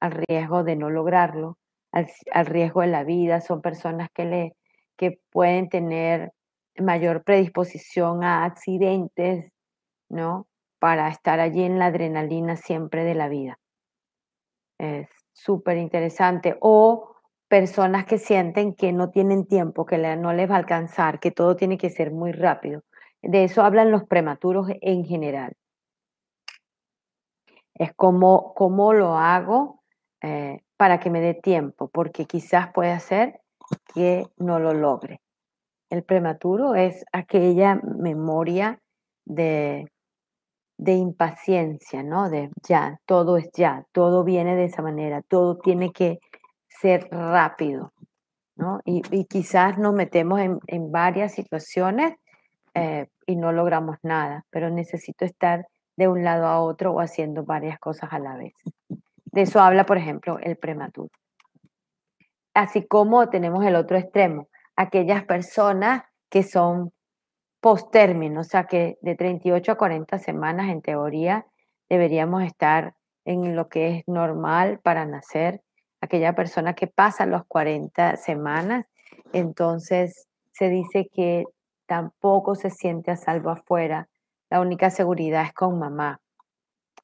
[0.01, 1.59] al riesgo de no lograrlo,
[1.93, 4.57] al, riesgo de la vida, son personas que, le,
[4.97, 6.33] que pueden tener
[6.79, 9.53] mayor predisposición a accidentes,
[10.09, 10.47] ¿no?
[10.79, 13.59] Para estar allí en la adrenalina siempre de la vida.
[14.79, 16.57] Es súper interesante.
[16.61, 17.10] O
[17.51, 21.57] personas que sienten que no tienen tiempo, que no les va a alcanzar, que todo
[21.57, 22.85] tiene que ser muy rápido.
[23.23, 25.57] De eso hablan los prematuros en general.
[27.75, 29.83] Es como, cómo lo hago
[30.23, 33.41] eh, para que me dé tiempo, porque quizás puede ser
[33.95, 35.21] que no lo logre.
[35.91, 38.79] El prematuro es aquella memoria
[39.25, 39.91] de,
[40.79, 42.31] de impaciencia, ¿no?
[42.31, 46.21] De ya, todo es ya, todo viene de esa manera, todo tiene que
[46.81, 47.93] ser rápido,
[48.57, 48.81] ¿no?
[48.85, 52.15] Y, quizás nos metemos en, varias situaciones
[52.75, 55.67] eh, y no logramos nada, pero necesito estar
[55.97, 58.55] de un lado a otro o haciendo varias cosas a la vez.
[59.27, 61.11] De eso habla, por ejemplo, el prematuro.
[62.55, 66.93] Así como tenemos el otro extremo, aquellas personas que son
[67.61, 71.47] post-término, o sea que de 38 a 40 semanas en teoría
[71.89, 75.61] deberíamos estar en lo que es normal para nacer.
[76.01, 78.87] Aquella persona que pasa las 40 semanas,
[79.33, 81.45] entonces se dice que
[81.87, 84.09] tampoco se siente a salvo afuera.
[84.51, 86.21] La única seguridad es con mamá,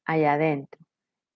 [0.04, 0.86] allá adentro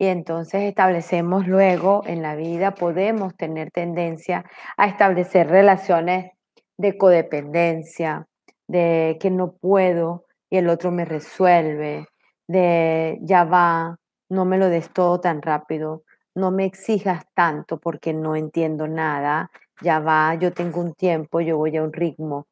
[0.01, 4.47] y entonces establecemos luego en la vida, podemos tener tendencia
[4.79, 6.33] a establecer relaciones
[6.79, 8.27] de codependencia,
[8.67, 12.07] de que no puedo y el otro me resuelve,
[12.49, 13.99] de ya va,
[14.31, 16.03] no me lo des todo tan rápido,
[16.35, 19.51] no me exijas tanto porque no entiendo nada,
[19.83, 22.47] ya va, yo tengo un tiempo, yo voy a un ritmo,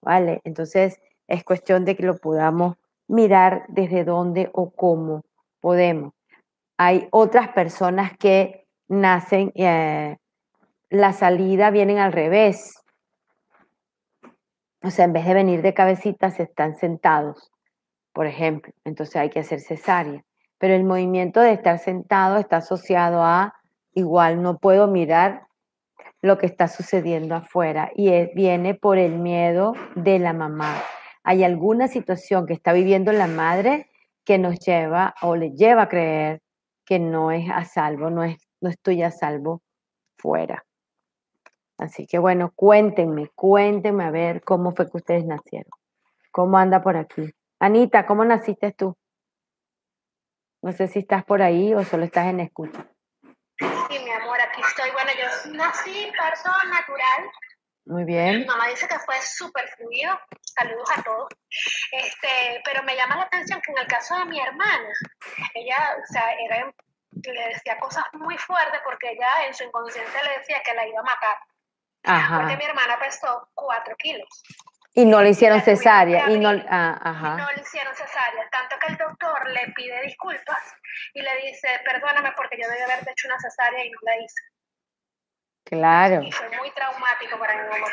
[0.00, 0.40] ¿vale?
[0.44, 2.76] Entonces es cuestión de que lo podamos
[3.08, 5.22] mirar desde dónde o cómo
[5.60, 6.12] podemos
[6.82, 10.16] hay otras personas que nacen, eh,
[10.88, 12.82] la salida vienen al revés.
[14.82, 17.52] O sea, en vez de venir de cabecita, se están sentados,
[18.14, 18.72] por ejemplo.
[18.84, 20.24] Entonces hay que hacer cesárea.
[20.60, 23.54] Pero el movimiento de estar sentado está asociado a,
[23.94, 25.46] igual no puedo mirar
[26.20, 30.76] lo que está sucediendo afuera y viene por el miedo de la mamá.
[31.24, 33.88] Hay alguna situación que está viviendo la madre
[34.24, 36.42] que nos lleva o le lleva a creer
[36.84, 39.62] que no es a salvo, no, es, no estoy a salvo
[40.18, 40.66] fuera.
[41.78, 45.70] Así que bueno, cuéntenme, cuéntenme a ver cómo fue que ustedes nacieron.
[46.30, 47.30] ¿Cómo anda por aquí?
[47.58, 48.94] Anita, ¿cómo naciste tú?
[50.62, 52.86] No sé si estás por ahí o solo estás en escucha.
[53.58, 54.90] Sí, mi amor, aquí estoy.
[54.90, 57.30] Bueno, yo nací parto natural.
[57.86, 58.40] Muy bien.
[58.40, 60.18] Mi mamá dice que fue súper fluido.
[60.42, 61.28] Saludos a todos.
[61.92, 64.88] Este, pero me llama la atención que en el caso de mi hermana,
[65.54, 66.72] ella, o sea, era,
[67.10, 71.00] le decía cosas muy fuertes porque ella en su inconsciente le decía que la iba
[71.00, 71.36] a matar.
[72.04, 72.38] Ajá.
[72.38, 74.28] Porque mi hermana pesó cuatro kilos.
[74.94, 76.30] Y no le hicieron cesárea.
[76.30, 77.36] Y no, ah, ajá.
[77.36, 78.48] no le hicieron cesárea.
[78.50, 80.74] Tanto que el doctor le pide disculpas
[81.14, 84.42] y le dice, perdóname porque yo debí haberte hecho una cesárea y no la hice.
[85.64, 86.22] Claro.
[86.22, 87.86] Y fue muy traumático para mi mamá.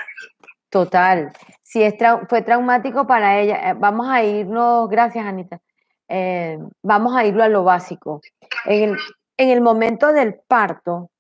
[0.69, 1.31] Total.
[1.63, 1.95] Sí, es
[2.27, 3.69] fue traumático para ella.
[3.69, 5.59] Eh, vamos a irnos, gracias Anita.
[6.07, 8.21] Eh, vamos a irlo a lo básico.
[8.65, 8.97] En
[9.37, 11.11] en el momento del parto,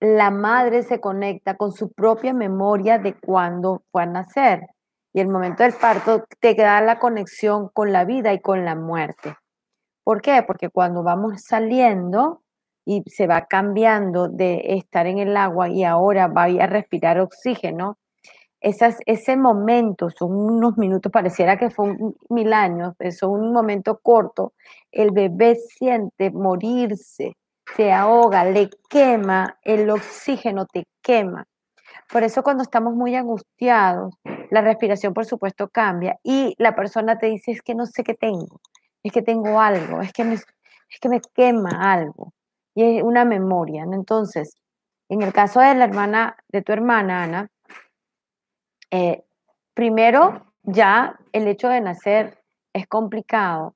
[0.00, 4.66] la madre se conecta con su propia memoria de cuando fue a nacer.
[5.16, 8.74] Y el momento del parto te da la conexión con la vida y con la
[8.74, 9.34] muerte.
[10.04, 10.44] ¿Por qué?
[10.46, 12.42] Porque cuando vamos saliendo
[12.84, 17.96] y se va cambiando de estar en el agua y ahora va a respirar oxígeno,
[18.60, 21.96] esas, ese momento, son unos minutos, pareciera que fue
[22.28, 24.52] mil años, son un momento corto,
[24.92, 27.38] el bebé siente morirse,
[27.74, 31.46] se ahoga, le quema, el oxígeno te quema.
[32.12, 34.14] Por eso cuando estamos muy angustiados,
[34.50, 38.14] la respiración por supuesto cambia y la persona te dice es que no sé qué
[38.14, 38.60] tengo,
[39.02, 42.32] es que tengo algo, es que me, es que me quema algo.
[42.74, 43.84] Y es una memoria.
[43.84, 44.54] Entonces,
[45.08, 47.50] en el caso de la hermana, de tu hermana, Ana,
[48.90, 49.24] eh,
[49.74, 53.74] primero, ya el hecho de nacer es complicado.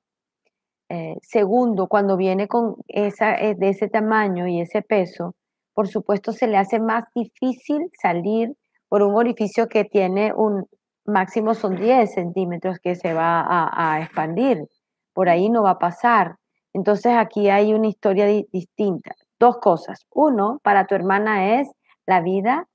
[0.89, 5.35] Eh, segundo, cuando viene con esa, eh, de ese tamaño y ese peso,
[5.73, 8.55] por supuesto se le hace más difícil salir
[8.91, 10.65] por un orificio que tiene un
[11.05, 14.65] máximo son 10 centímetros que se va a, expandir.
[15.13, 16.35] Por ahí no va a pasar.
[16.73, 19.11] Entonces aquí hay una historia distinta.
[19.39, 20.05] Dos cosas.
[20.13, 21.71] Uno, para tu hermana es
[22.05, 22.67] la vida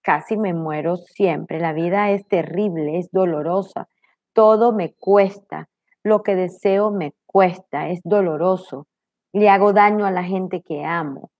[0.00, 1.58] casi me muero siempre.
[1.58, 3.88] La vida es terrible, es dolorosa.
[4.34, 5.68] Todo me cuesta.
[6.04, 8.86] Lo que deseo me cuesta, es doloroso.
[9.32, 11.32] Le hago daño a la gente que amo.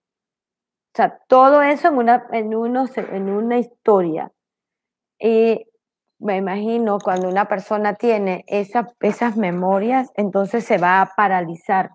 [0.99, 4.33] Sea, todo eso en una, en en una historia.
[5.21, 5.65] Y
[6.19, 11.91] me imagino cuando una persona tiene esas memorias, entonces se va a paralizar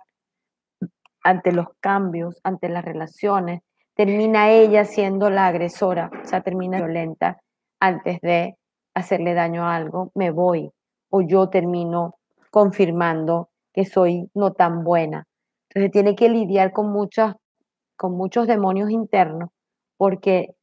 [1.22, 3.60] ante los cambios, ante las relaciones,
[3.94, 7.42] termina ella siendo la agresora, o sea, termina violenta
[7.82, 8.56] antes de
[8.94, 10.72] hacerle daño a algo, me voy
[11.10, 12.16] o yo termino
[12.52, 15.26] confirmando que soy no tan buena.
[15.68, 17.36] Entonces tiene que lidiar con muchas
[18.04, 19.50] con muchos demonios internos
[19.98, 20.58] porque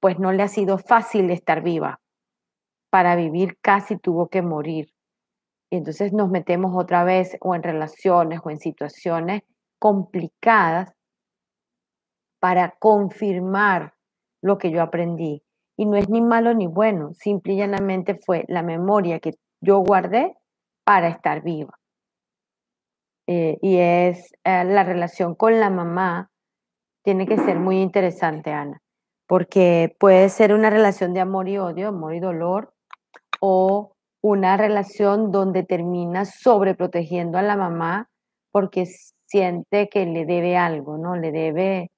[0.00, 2.00] pues no le ha sido fácil estar viva.
[2.90, 4.88] Para vivir casi tuvo que morir.
[5.70, 9.42] Y entonces nos metemos otra vez o en relaciones o en situaciones
[9.78, 10.92] complicadas
[12.40, 13.94] para confirmar
[14.42, 15.44] lo que yo aprendí.
[15.76, 19.78] Y no es ni malo ni bueno, simple y llanamente fue la memoria que yo
[19.78, 20.34] guardé
[20.84, 21.78] para estar viva.
[23.28, 26.32] Eh, y es eh, la relación con la mamá,
[27.08, 28.82] tiene que ser muy interesante, Ana,
[29.26, 32.74] porque puede ser una relación de amor y odio, amor y dolor,
[33.40, 38.10] o una relación donde termina sobreprotegiendo a la mamá
[38.52, 41.16] porque siente que le debe algo, ¿no?
[41.16, 41.90] Le debe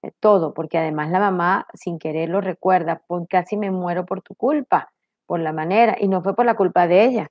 [0.00, 4.34] eh, todo, porque además la mamá sin querer lo recuerda, casi me muero por tu
[4.34, 4.94] culpa,
[5.26, 7.28] por la manera, y no fue por la culpa de ella,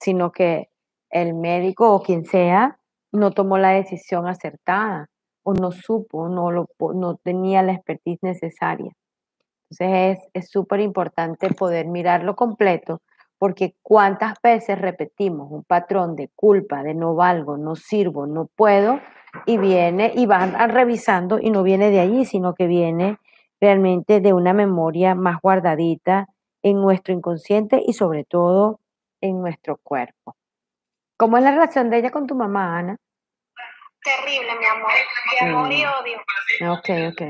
[0.00, 0.70] sino que
[1.10, 2.78] el médico o quien sea
[3.12, 5.10] no tomó la decisión acertada
[5.50, 8.92] o no supo, no, lo, no tenía la expertise necesaria.
[9.70, 13.00] Entonces es súper importante poder mirarlo completo
[13.38, 19.00] porque cuántas veces repetimos un patrón de culpa, de no valgo, no sirvo, no puedo,
[19.46, 23.18] y viene y van revisando y no viene de allí, sino que viene
[23.60, 26.26] realmente de una memoria más guardadita
[26.62, 28.80] en nuestro inconsciente y sobre todo
[29.20, 30.34] en nuestro cuerpo.
[31.16, 32.96] ¿Cómo es la relación de ella con tu mamá, Ana?
[34.02, 34.92] Terrible, mi amor.
[35.40, 36.18] De amor y odio.
[36.72, 37.22] Ok, ok.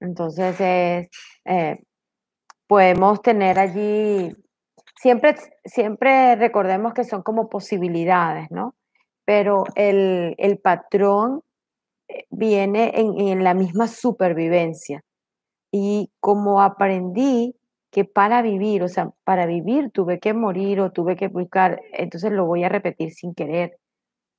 [0.00, 1.08] Entonces,
[1.44, 1.78] eh,
[2.66, 4.32] podemos tener allí
[5.00, 8.74] siempre, siempre recordemos que son como posibilidades, ¿no?
[9.24, 11.42] Pero el, patrón
[12.08, 15.02] eh, viene en, la misma supervivencia.
[15.72, 17.56] Y como aprendí
[17.90, 22.32] que para vivir, o sea, para vivir tuve que morir o tuve que buscar, entonces
[22.32, 23.79] lo voy a repetir sin querer,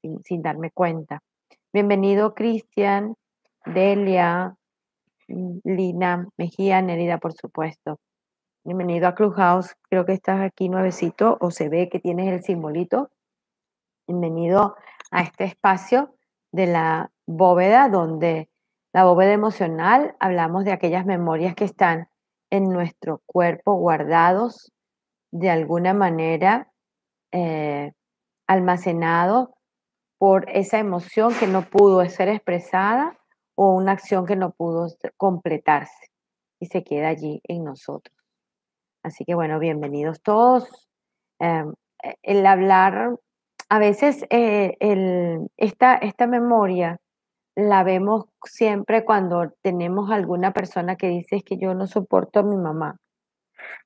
[0.01, 1.21] sin, darme cuenta.
[1.73, 3.15] Bienvenido Cristian,
[3.65, 4.55] Delia,
[5.27, 7.99] mm, Lina, Mejía, Nerida, por supuesto.
[8.63, 9.75] Bienvenido a Clubhouse.
[9.89, 13.11] Creo que estás aquí nuevecito o se ve que tienes el simbolito.
[14.07, 14.75] Bienvenido
[15.11, 16.15] a este espacio
[16.51, 18.49] de la bóveda donde
[18.93, 22.09] la bóveda emocional hablamos de aquellas memorias que están
[22.49, 24.71] en nuestro cuerpo guardados
[25.31, 26.69] de alguna manera
[27.31, 27.93] eh,
[28.47, 29.49] almacenados
[30.21, 33.17] por esa emoción que no pudo ser expresada
[33.55, 34.85] o una acción que no pudo
[35.17, 36.11] completarse
[36.59, 38.15] y se queda allí en nosotros.
[39.01, 40.87] Así que bueno, bienvenidos todos.
[41.39, 43.17] Em, e, el hablar,
[43.67, 44.77] a veces eh,
[45.57, 46.99] esta, esta memoria
[47.55, 52.43] la vemos siempre cuando tenemos alguna persona que dice es que yo no soporto a
[52.43, 52.97] mi mamá.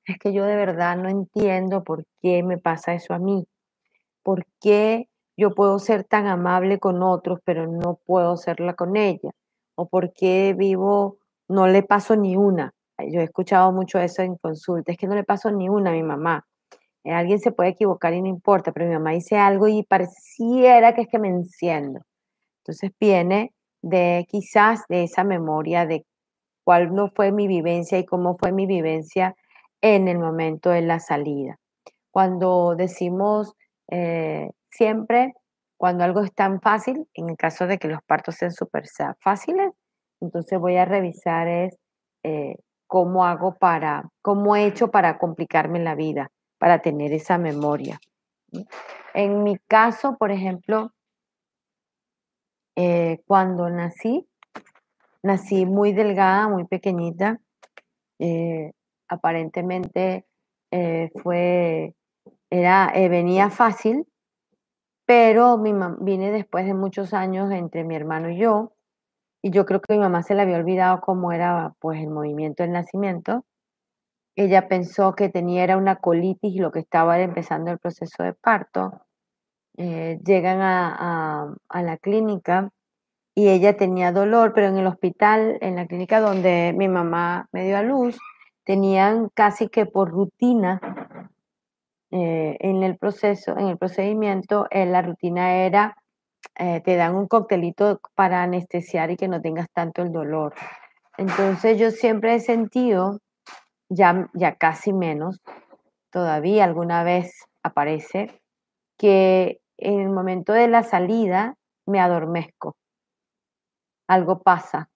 [0.04, 3.46] Es que yo de verdad no entiendo por qué me pasa eso a mí.
[4.22, 9.30] ¿Por qué yo puedo ser tan amable con otros, pero no puedo serla con ella?
[9.74, 11.18] ¿O por qué vivo,
[11.48, 12.72] no le paso ni una?
[12.98, 15.92] Yo he escuchado mucho eso en consulta, es que no le paso ni una a
[15.92, 16.46] mi mamá.
[17.04, 20.94] Eh, alguien se puede equivocar y no importa, pero mi mamá dice algo y pareciera
[20.94, 22.00] que es que me enciendo.
[22.62, 26.04] Entonces viene de quizás de esa memoria de
[26.64, 29.36] cuál no fue mi vivencia y cómo fue mi vivencia
[29.82, 31.58] en el momento de la salida.
[32.10, 33.54] Cuando decimos
[33.90, 35.34] eh, siempre,
[35.76, 38.84] cuando algo es tan fácil, en el caso de que los partos sean súper
[39.20, 39.72] fáciles,
[40.20, 41.76] entonces voy a revisar es
[42.22, 42.56] eh,
[42.86, 48.00] cómo hago para, cómo he hecho para complicarme la vida, para tener esa memoria.
[49.14, 50.92] En mi caso, por ejemplo,
[52.76, 54.26] eh, cuando nací,
[55.22, 57.40] nací muy delgada, muy pequeñita.
[58.18, 58.72] Eh,
[59.08, 60.24] aparentemente
[61.22, 61.94] fue,
[62.50, 64.06] era, venía fácil,
[65.06, 68.72] pero mi vine después de muchos años entre mi hermano y yo,
[69.42, 72.64] y yo creo que mi mamá se le había olvidado cómo era pues el movimiento
[72.64, 73.44] del nacimiento.
[74.34, 78.34] Ella pensó que tenía era una colitis y lo que estaba empezando el proceso de
[78.34, 79.00] parto.
[79.78, 82.70] Eh, llegan a, la clínica
[83.34, 87.64] y ella tenía dolor, pero en el hospital, en la clínica donde mi mamá me
[87.66, 88.18] dio a luz,
[88.64, 90.80] tenían casi que por rutina
[92.10, 95.96] eh, en el proceso, en el procedimiento, eh, la rutina era,
[96.54, 100.54] te dan un coctelito para anestesiar y que no tengas tanto el dolor.
[101.18, 103.20] Entonces yo siempre he sentido,
[103.88, 105.40] ya, ya casi menos,
[106.10, 108.40] todavía alguna vez aparece,
[108.96, 112.76] que en el momento de la salida me adormezco.
[114.08, 114.88] Algo pasa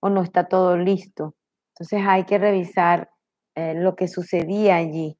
[0.00, 1.34] o no está todo listo.
[1.74, 3.10] Entonces hay que revisar
[3.54, 5.16] eh, lo que sucedía allí,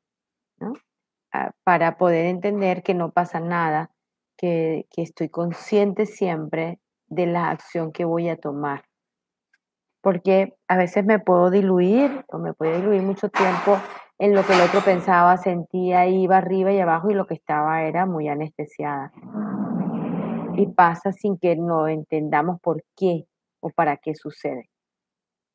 [1.65, 3.91] para poder entender que no pasa nada,
[4.37, 8.85] que, que estoy consciente siempre de la acción que voy a tomar.
[10.01, 13.79] Porque a veces me puedo diluir o me puede diluir mucho tiempo
[14.21, 17.85] en lo que el otro pensaba, sentía, iba arriba y abajo y lo que estaba
[17.85, 19.13] era muy anestesiada.
[20.57, 23.27] Y pasa sin que no entendamos por qué
[23.61, 24.69] o para qué sucede.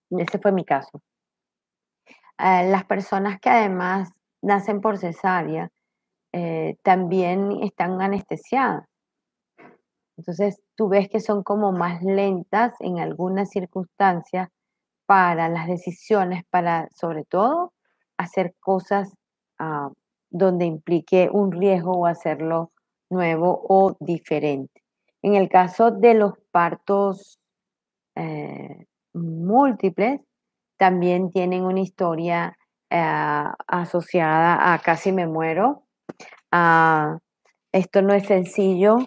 [0.10, 1.02] Ese fue mi caso.
[2.40, 4.12] Eh, las personas que además
[4.46, 5.72] nacen por cesárea
[6.32, 8.86] eh, también están anestesiadas.
[10.18, 14.50] Entonces tú ves que son como más lentas en algunas circunstancias
[15.06, 17.74] para las decisiones, para sobre todo
[18.18, 19.14] hacer cosas
[19.60, 19.90] ah,
[20.30, 22.72] donde implique un riesgo o hacerlo
[23.10, 24.84] nuevo o diferente.
[25.22, 27.40] En el caso de los partos
[28.16, 30.22] eh, múltiples,
[30.78, 32.58] también tienen una historia
[32.96, 35.84] eh, asociada a casi me muero.
[36.52, 37.18] Ah,
[37.74, 38.98] esto no es sencillo,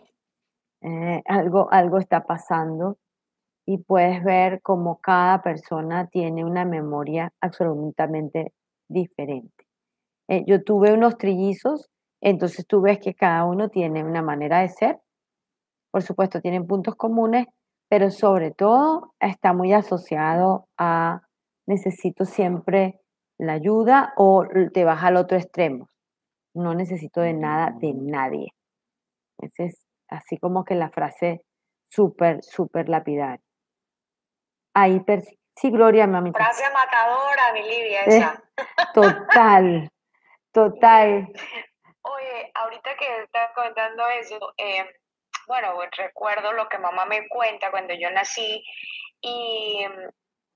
[0.82, 2.98] eh, algo, algo está pasando
[3.66, 8.52] y puedes ver cómo cada persona tiene una memoria absolutamente
[8.88, 9.64] diferente.
[10.28, 11.88] Eh, yo tuve unos trillizos,
[12.20, 15.00] entonces tú ves que cada uno tiene una manera de ser.
[15.90, 17.46] Por supuesto, tienen puntos comunes,
[17.88, 21.22] pero sobre todo está muy asociado a
[21.66, 23.00] necesito siempre
[23.38, 25.88] la ayuda o te vas al otro extremo.
[26.54, 28.52] No necesito de nada de nadie.
[29.38, 31.42] Esa es así como que la frase
[31.88, 33.42] súper, súper lapidaria.
[34.74, 35.04] Ahí
[35.56, 36.30] Sí, Gloria, mami.
[36.30, 38.42] Frase matadora, mi Livia, esa.
[38.94, 39.90] total,
[40.52, 41.32] total.
[42.02, 44.86] Oye, ahorita que estás comentando eso, eh,
[45.48, 48.62] bueno, recuerdo lo que mamá me cuenta cuando yo nací
[49.20, 50.08] y mm,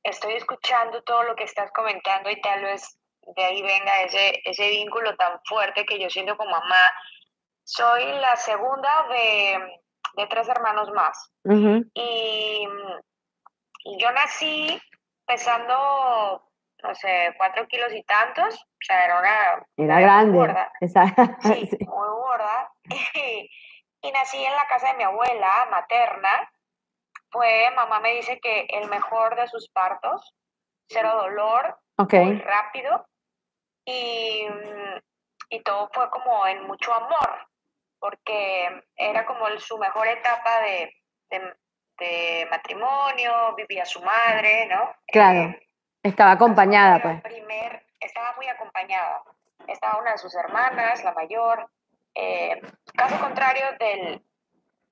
[0.03, 2.99] estoy escuchando todo lo que estás comentando y tal vez
[3.37, 6.93] de ahí venga ese, ese vínculo tan fuerte que yo siento con mamá.
[7.65, 9.81] Soy la segunda de,
[10.17, 11.33] de tres hermanos más.
[11.95, 12.67] Y
[13.85, 14.81] y yo nací
[15.27, 16.43] pesando,
[16.83, 19.67] no sé, cuatro kilos y tantos, o sea, era una...
[19.77, 20.39] Era grande.
[20.39, 20.73] Gorda.
[21.43, 22.73] Sí, muy gorda.
[24.05, 26.53] Y, nací en la casa de mi abuela materna.
[27.33, 30.35] Fue, mamá me dice que el mejor de sus partos,
[30.89, 33.07] cero dolor, muy rápido,
[33.85, 34.47] y,
[35.49, 37.49] y todo fue como en mucho amor,
[37.99, 40.95] porque era como su mejor etapa de,
[41.99, 44.95] de matrimonio, vivía su madre, ¿no?
[45.07, 45.69] Claro, eh,
[46.03, 47.23] estaba acompañada, pues.
[47.23, 49.23] Primer, estaba muy acompañada.
[49.67, 51.71] Estaba una de sus hermanas, la mayor.
[52.15, 52.61] Eh,
[52.95, 54.23] caso contrario del,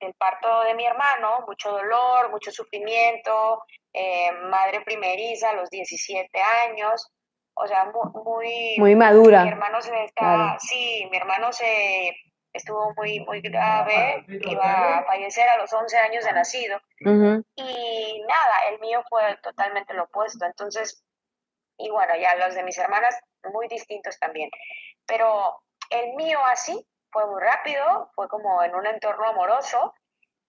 [0.01, 6.29] del, parto de mi hermano, mucho dolor, mucho sufrimiento, eh, madre primeriza a los 17
[6.67, 7.07] años,
[7.53, 7.91] o sea,
[8.25, 8.75] muy...
[8.77, 9.43] Muy madura.
[9.43, 12.15] Mi hermano se está, sí, mi hermano se
[12.53, 16.81] estuvo muy, muy grave, iba a fallecer a los 11 años de nacido.
[16.99, 20.45] Y nada, el mío fue totalmente lo opuesto.
[20.45, 21.03] Entonces,
[21.77, 23.15] y bueno, ya los de mis hermanas,
[23.53, 24.49] muy distintos también.
[25.05, 29.93] Pero el mío así fue muy rápido, fue como en un entorno amoroso.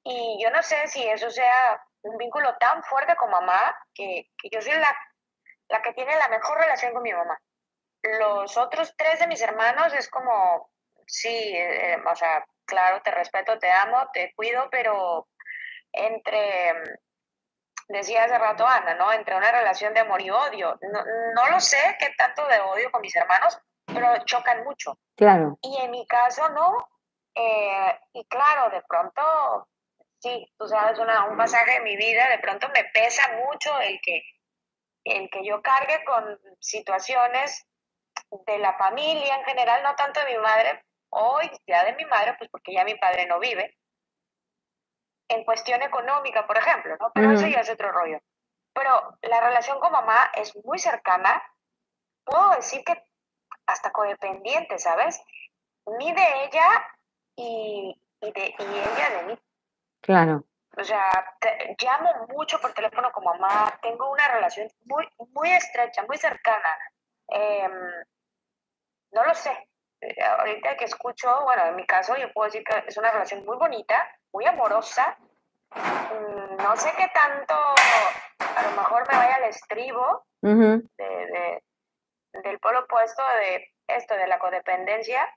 [0.05, 4.49] Y yo no sé si eso sea un vínculo tan fuerte con mamá, que, que
[4.51, 4.97] yo soy la,
[5.69, 7.39] la que tiene la mejor relación con mi mamá.
[8.03, 10.71] Los otros tres de mis hermanos es como,
[11.07, 15.29] sí, eh, o sea, claro, te respeto, te amo, te cuido, pero
[15.93, 16.75] entre,
[17.89, 19.13] decía hace rato Ana, ¿no?
[19.13, 20.79] Entre una relación de amor y odio.
[20.81, 21.05] No,
[21.35, 24.99] no lo sé qué tanto de odio con mis hermanos, pero chocan mucho.
[25.17, 25.59] Claro.
[25.63, 26.89] Y en mi caso, no.
[27.35, 29.69] Eh, y claro, de pronto,
[30.21, 34.01] sí, tú sabes, una, un pasaje de mi vida, de pronto me pesa mucho el
[34.03, 34.23] que,
[35.05, 37.67] el que yo cargue con situaciones
[38.47, 42.35] de la familia en general, no tanto de mi madre, hoy ya de mi madre,
[42.39, 43.77] pues porque ya mi padre no vive,
[45.29, 47.11] en cuestión económica, por ejemplo, ¿no?
[47.15, 48.19] Pero eso ya es otro rollo.
[48.75, 51.43] Pero la relación con mamá es muy cercana,
[52.25, 53.03] puedo decir que
[53.67, 55.23] hasta codependiente, ¿sabes?
[55.99, 56.87] Ni de ella
[57.37, 59.39] y, de, y ella de mí.
[60.01, 60.45] Claro.
[60.77, 61.37] O sea,
[61.81, 66.79] llamo mucho por teléfono con mamá, tengo una relación muy, muy estrecha, muy cercana.
[67.29, 67.73] Em,
[69.13, 69.69] no lo sé.
[70.39, 73.57] Ahorita que escucho, bueno, en mi caso yo puedo decir que es una relación muy
[73.57, 74.03] bonita,
[74.33, 75.17] muy amorosa.
[76.59, 81.63] No sé qué tanto, a lo mejor me vaya al estribo de,
[82.33, 85.29] del polo opuesto de esto, de la codependencia.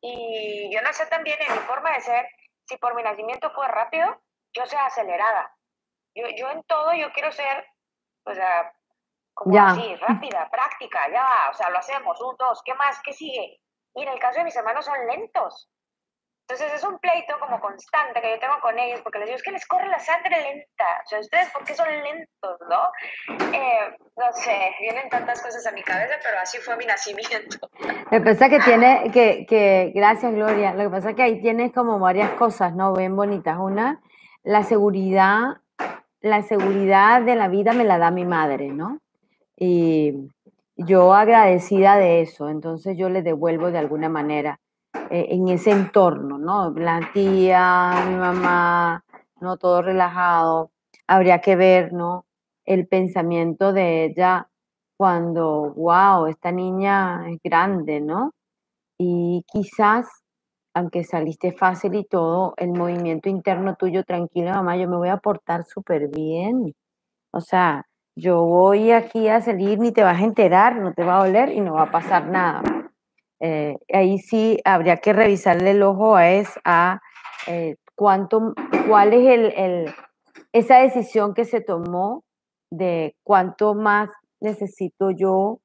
[0.00, 2.28] Y yo no sé también en mi forma de ser,
[2.66, 4.20] si por mi nacimiento fue rápido,
[4.52, 5.56] yo sea acelerada.
[6.14, 7.66] Yo, yo en todo yo quiero ser,
[8.24, 8.72] o sea,
[9.32, 13.00] como así, rápida, práctica, ya o sea, lo hacemos, un, dos, ¿qué más?
[13.02, 13.60] ¿Qué sigue?
[13.94, 15.70] Y en el caso de mis hermanos son lentos.
[16.46, 19.42] Entonces es un pleito como constante que yo tengo con ellos, porque les digo, es
[19.42, 20.84] que les corre la sangre lenta.
[21.02, 23.48] O sea, ustedes, ¿por qué son lentos, no?
[23.50, 27.70] Eh, no sé, vienen tantas cosas a mi cabeza, pero así fue mi nacimiento.
[28.10, 31.72] Que pasa que tiene, que, que, gracias Gloria, lo que pasa es que ahí tienes
[31.72, 32.92] como varias cosas, ¿no?
[32.92, 33.56] Bien bonitas.
[33.58, 34.02] Una,
[34.42, 35.62] la seguridad,
[36.20, 38.98] la seguridad de la vida me la da mi madre, ¿no?
[39.56, 40.30] Y
[40.76, 44.60] yo agradecida de eso, entonces yo le devuelvo de alguna manera
[45.10, 46.70] eh, en ese entorno, ¿no?
[46.70, 49.04] La tía, mi mamá,
[49.40, 49.56] ¿no?
[49.56, 50.70] Todo relajado.
[51.06, 52.26] Habría que ver, ¿no?
[52.64, 54.48] El pensamiento de ella
[54.96, 58.32] cuando, wow, esta niña es grande, ¿no?
[58.98, 60.06] Y quizás,
[60.74, 65.18] aunque saliste fácil y todo, el movimiento interno tuyo, tranquila, mamá, yo me voy a
[65.18, 66.74] portar súper bien.
[67.32, 67.86] O sea,
[68.16, 71.50] yo voy aquí a salir, ni te vas a enterar, no te va a doler
[71.50, 72.62] y no va a pasar nada.
[73.46, 77.02] Eh, ahí sí habría que revisarle el ojo a, es, a
[77.46, 78.54] eh, cuánto,
[78.88, 79.94] cuál es el,
[80.54, 82.24] esa decisión que se tomó
[82.70, 84.08] de cuánto más
[84.40, 85.60] necesito yo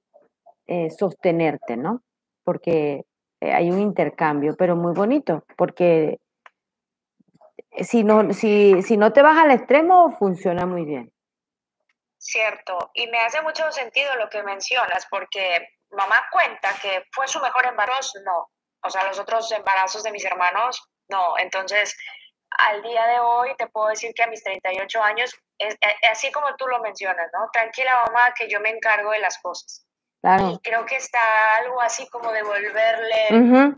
[0.68, 2.02] eh, sostenerte, ¿no?
[2.44, 3.06] Porque
[3.40, 6.20] hay un intercambio, pero muy bonito, porque
[7.78, 11.14] si no, si, si no te vas al extremo, funciona muy bien.
[12.18, 17.40] Cierto, y me hace mucho sentido lo que mencionas, porque mamá cuenta que fue su
[17.40, 18.50] mejor embarazo, no.
[18.84, 21.38] O sea, los otros embarazos de mis hermanos, no.
[21.38, 21.96] Entonces,
[22.58, 26.32] al día de hoy te puedo decir que a mis 38 años, es, eh, así
[26.32, 27.50] como tú lo mencionas, ¿no?
[27.52, 29.86] Tranquila mamá, que yo me encargo de las cosas.
[30.22, 30.52] Claro.
[30.52, 31.20] Y creo que está
[31.58, 33.72] algo así como devolverle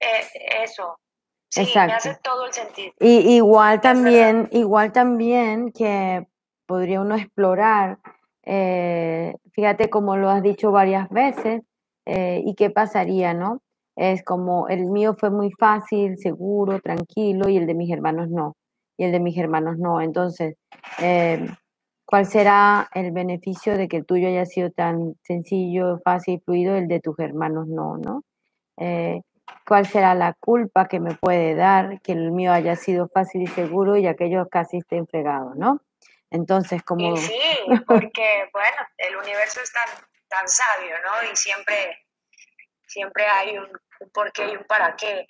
[0.00, 0.28] eh,
[0.62, 0.98] eso.
[1.50, 2.92] Sí, me hace todo el sentido.
[3.00, 6.26] Y igual también, igual también que
[6.66, 7.98] podría uno explorar
[8.50, 11.62] eh, fíjate como lo has dicho varias veces,
[12.06, 13.60] eh, y qué pasaría, ¿no?
[13.94, 18.56] Es como el mío fue muy fácil, seguro, tranquilo, y el de mis hermanos no,
[18.96, 20.00] y el de mis hermanos no.
[20.00, 20.56] Entonces,
[21.02, 21.46] eh,
[22.06, 26.88] ¿cuál será el beneficio de que el tuyo haya sido tan sencillo, fácil, fluido, el
[26.88, 28.22] de tus hermanos no, ¿no?
[29.66, 33.46] ¿Cuál será la culpa que me puede dar que el mío haya sido fácil y
[33.48, 35.80] seguro y aquellos casi estén fregados, ¿no?
[36.30, 37.16] Entonces, como...
[37.16, 37.40] sí,
[37.86, 39.88] porque, bueno, el universo es tan,
[40.28, 41.30] tan sabio, ¿no?
[41.30, 42.06] Y siempre,
[42.86, 43.70] siempre hay un,
[44.00, 45.26] un por qué y un para qué.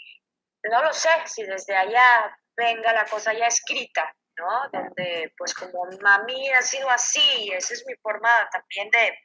[0.64, 4.68] No lo sé si desde allá venga la cosa ya escrita, ¿no?
[4.72, 9.18] Donde, pues como mami ha sido así, esa es mi forma también de,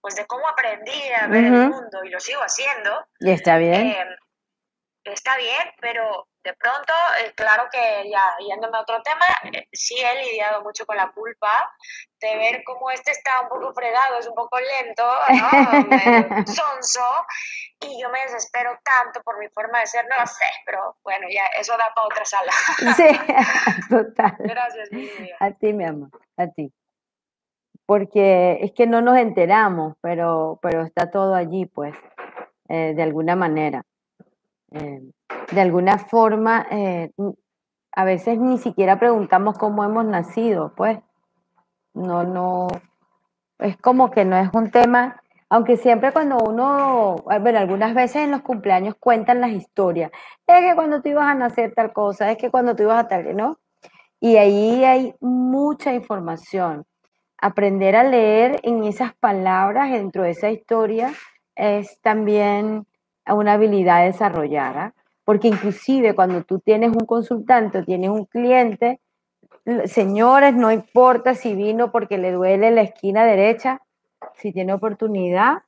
[0.00, 3.06] pues de cómo aprendí a ver el mundo y lo sigo haciendo.
[3.20, 3.88] Y está bien.
[3.88, 4.16] Eh,
[5.04, 9.96] está bien, pero De pronto, eh, claro que ya yéndome a otro tema, eh, sí
[9.98, 11.72] he lidiado mucho con la culpa
[12.20, 15.04] de ver cómo este está un poco fregado, es un poco lento,
[16.36, 16.44] ¿no?
[16.44, 17.06] sonso,
[17.80, 21.26] y yo me desespero tanto por mi forma de ser, no lo sé, pero bueno,
[21.30, 22.52] ya eso da para otra sala.
[22.94, 23.08] Sí,
[23.88, 24.36] total.
[24.38, 25.36] Gracias, mi vida.
[25.40, 26.70] A ti, mi amor, a ti.
[27.86, 31.94] Porque es que no nos enteramos, pero, pero está todo allí, pues,
[32.68, 33.82] eh, de alguna manera.
[35.52, 37.10] De alguna forma, eh,
[37.92, 40.98] a veces ni siquiera preguntamos cómo hemos nacido, pues.
[41.94, 42.66] No, no,
[43.58, 48.32] es como que no es un tema, aunque siempre cuando uno, bueno, algunas veces en
[48.32, 50.10] los cumpleaños cuentan las historias,
[50.46, 53.08] es que cuando tú ibas a nacer tal cosa, es que cuando tú ibas a
[53.08, 53.58] tal, ¿no?
[54.20, 56.84] Y ahí hay mucha información.
[57.38, 61.12] Aprender a leer en esas palabras dentro de esa historia
[61.54, 62.86] es también
[63.26, 64.94] una habilidad desarrollada
[65.24, 69.00] porque inclusive cuando tú tienes un consultante tienes un cliente,
[69.86, 73.80] señores, no importa si vino porque le duele la esquina derecha,
[74.34, 75.62] si tiene oportunidad,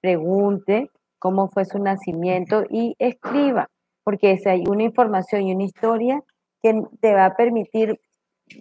[0.00, 3.68] pregunte cómo fue su nacimiento y escriba,
[4.04, 6.22] porque es hay una información y una historia
[6.62, 8.00] que te va a permitir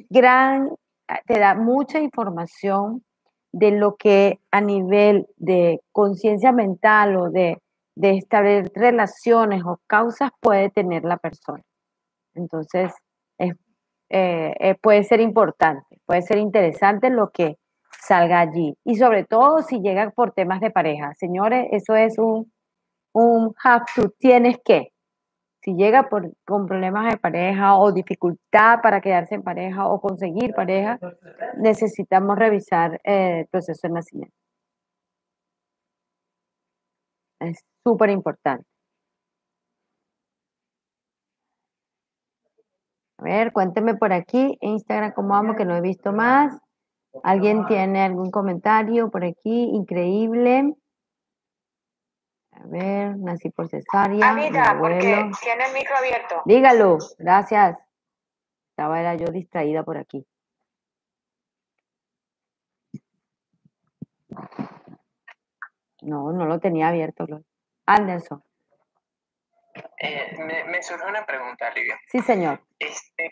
[0.10, 0.70] gran,
[1.26, 3.04] te da mucha información
[3.52, 7.62] de lo que a nivel de conciencia mental o de
[7.96, 11.62] de establecer relaciones o causas puede tener la persona.
[12.34, 12.94] Entonces,
[13.38, 13.54] es,
[14.10, 17.58] eh, eh, puede ser importante, puede ser interesante lo que
[18.02, 18.76] salga allí.
[18.86, 21.14] Y sobre todo si llega por temas de pareja.
[21.18, 22.52] Señores, eso es un,
[23.14, 24.90] un have to, tienes que.
[25.64, 30.56] Si llega por, con problemas de pareja o dificultad para quedarse en pareja o conseguir
[30.56, 31.00] pareja,
[31.58, 34.41] necesitamos revisar eh, el proceso de nacimiento.
[37.42, 38.66] Es súper importante.
[43.18, 45.56] A ver, cuénteme por aquí, Instagram, ¿cómo vamos?
[45.56, 46.60] Que no he visto más.
[47.24, 49.70] ¿Alguien tiene algún comentario por aquí?
[49.74, 50.76] Increíble.
[52.52, 54.30] A ver, nací por cesárea.
[54.30, 56.42] Anita, porque tiene el micro abierto.
[56.46, 57.78] Dígalo, gracias.
[58.70, 60.26] Estaba era yo distraída por aquí.
[66.02, 67.26] No, no lo tenía abierto,
[67.86, 68.44] Anderson.
[69.98, 70.36] Eh,
[70.68, 72.00] me, surge una pregunta, Livia.
[72.08, 72.62] Sí, señor.
[72.80, 73.32] Este,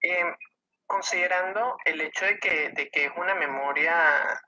[0.00, 0.34] em,
[0.86, 3.94] considerando el hecho de que, de que es una memoria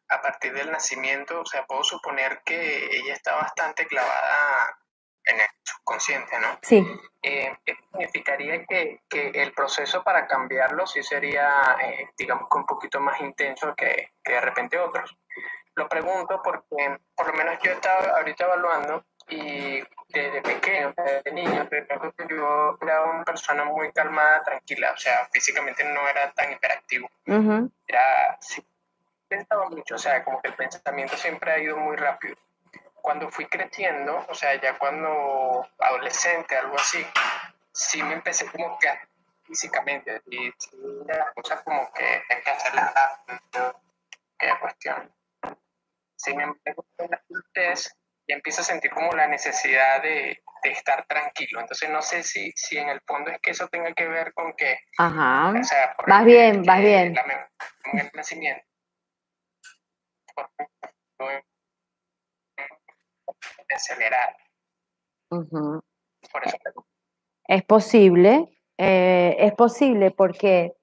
[0.08, 4.76] a partir del nacimiento, o sea, puedo suponer que ella está bastante clavada
[5.24, 6.58] en el subconsciente, ¿no?
[6.62, 6.84] Sí.
[7.22, 13.20] Eh, significaría que, que, el proceso para cambiarlo sí sería, eh, digamos, un poquito más
[13.20, 15.16] intenso que, que de repente otros.
[15.74, 21.68] Lo pregunto porque por lo menos yo estaba ahorita evaluando y desde pequeño, desde niño,
[22.28, 27.08] yo era una persona muy calmada, tranquila, o sea, físicamente no era tan hiperactivo.
[27.86, 28.62] Era, sí,
[29.28, 32.36] pensaba mucho, o sea, como que el pensamiento siempre ha ido muy rápido.
[32.94, 37.04] Cuando fui creciendo, o sea, ya cuando adolescente, algo así,
[37.72, 38.90] sí me empecé como que
[39.44, 40.52] físicamente, y
[41.06, 42.92] las cosas como que hay que hacerlas
[44.38, 45.10] que cuestión
[46.22, 47.90] si me empiezo
[48.26, 51.60] y empiezo a sentir como la necesidad de, estar tranquilo.
[51.60, 54.52] Entonces no sé si, si en el fondo es que eso tenga que ver con
[54.52, 54.78] que...
[54.96, 55.52] Ajá.
[56.06, 57.16] vas bien, vas bien.
[57.82, 58.64] con el nacimiento.
[63.74, 64.36] Acelerar.
[65.28, 66.56] Por eso
[67.48, 70.74] es posible, eh, es posible porque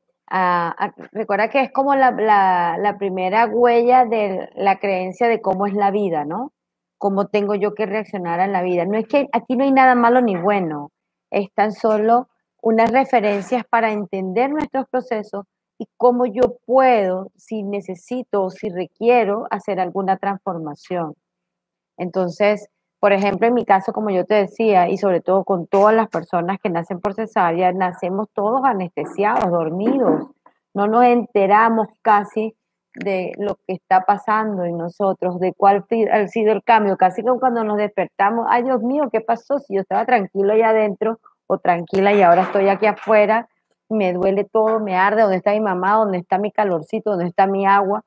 [1.12, 6.26] recuerda que es como la, primera huella de la creencia de cómo es la vida,
[6.26, 6.54] ¿no?
[6.98, 8.86] Cómo tengo yo que reaccionar a la vida.
[8.86, 10.92] No es que aquí no hay nada malo ni bueno,
[11.32, 12.28] es tan solo
[12.62, 15.46] unas referencias para entender nuestros procesos
[15.78, 21.16] y cómo yo puedo, si necesito o si requiero, hacer alguna transformación.
[21.98, 22.70] Entonces,
[23.00, 26.10] por ejemplo, en mi caso, como yo te decía, y sobre todo con todas las
[26.10, 30.28] personas que nacen por cesárea, nacemos todos anestesiados, dormidos.
[30.74, 32.56] No nos enteramos casi
[32.95, 36.97] de lo que está pasando en nosotros, de cuál ha sido el cambio.
[36.97, 39.60] Casi como cuando nos despertamos, ay Dios mío, ¿qué pasó?
[39.60, 43.47] Si yo estaba tranquilo allá adentro o tranquila y ahora estoy aquí afuera,
[43.88, 45.95] me duele todo, me arde, ¿dónde está mi mamá?
[45.95, 47.12] ¿Dónde está mi calorcito?
[47.12, 48.04] ¿Dónde está mi agua?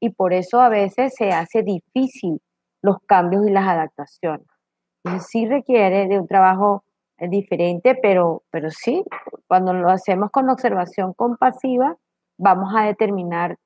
[0.00, 2.40] Y por eso a veces se hace difícil
[2.84, 4.46] los cambios y las adaptaciones.
[5.26, 6.84] sí requiere de un trabajo
[7.16, 9.02] eh, diferente, pero, pero sí,
[9.48, 11.96] cuando lo hacemos con observación compasiva,
[12.38, 13.56] vamos a determinar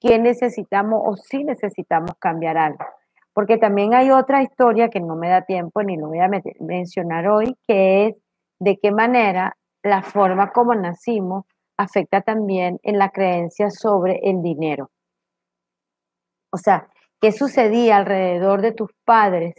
[0.00, 2.84] qué necesitamos o si necesitamos cambiar algo.
[3.32, 6.28] Porque también hay otra historia que no me da tiempo ni lo voy a
[6.60, 8.16] mencionar hoy, que es
[8.60, 11.46] de qué manera la forma como nacimos
[11.78, 14.90] afecta también en la creencia sobre el dinero.
[16.50, 16.88] O sea,
[17.20, 19.54] ¿qué sucedía alrededor de tus padres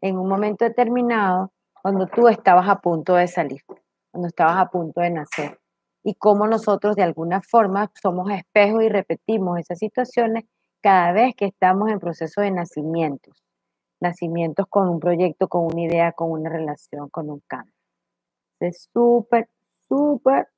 [0.00, 1.52] en un momento determinado
[1.82, 3.62] cuando tú estabas a punto de salir,
[4.10, 5.58] cuando estabas a punto de nacer?
[6.02, 10.44] Y cómo nosotros de alguna forma somos espejos y repetimos esas situaciones
[10.80, 13.44] cada vez que estamos en proceso de nacimientos.
[14.00, 17.74] Nacimientos con un proyecto, con una idea, con una relación, con un cambio.
[18.60, 19.48] Es súper,
[19.88, 20.48] súper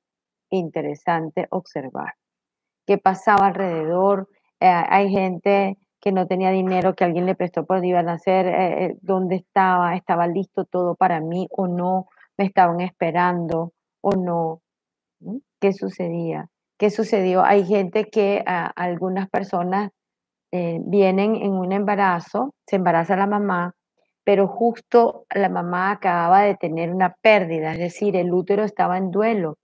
[0.50, 2.14] interesante observar
[2.86, 4.28] qué pasaba alrededor.
[4.61, 8.46] Eh, hay gente que no tenía dinero, que alguien le prestó por iban a nacer,
[8.46, 13.72] eh, eh, dónde estaba, estaba listo todo para mí o no, me estaban esperando
[14.03, 14.61] o no.
[15.61, 16.48] ¿Qué sucedía?
[16.78, 17.44] ¿Qué sucedió?
[17.44, 19.90] Hay gente que algunas personas
[20.50, 23.74] vienen en un embarazo, se embaraza la mamá,
[24.24, 29.11] pero justo la mamá acababa de tener una pérdida, es decir, el útero estaba en
[29.11, 29.57] duelo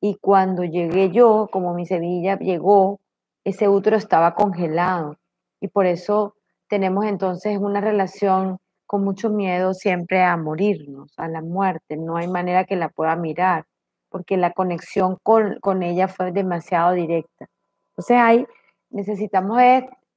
[0.00, 3.00] y cuando llegué yo, como mi Sevilla llegó,
[3.44, 5.16] ese útero estaba congelado.
[5.60, 6.34] Y por eso
[6.68, 11.96] tenemos entonces una relación con mucho miedo siempre a morirnos, a la muerte.
[11.96, 13.66] No hay manera que la pueda mirar,
[14.08, 17.46] porque la conexión con, con ella fue demasiado directa.
[17.90, 18.46] Entonces ahí
[18.90, 19.60] necesitamos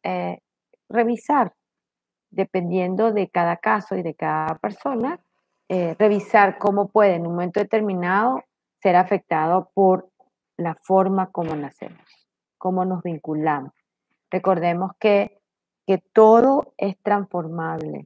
[0.04, 0.40] eh,
[0.88, 1.54] revisar,
[2.30, 5.20] dependiendo de cada caso y de cada persona,
[5.68, 8.44] eh, revisar cómo puede en un momento determinado
[8.82, 10.10] ser afectado por
[10.58, 12.06] la forma como nacemos,
[12.58, 13.72] cómo nos vinculamos.
[14.32, 15.40] Recordemos que,
[15.88, 18.06] que todo es transformable,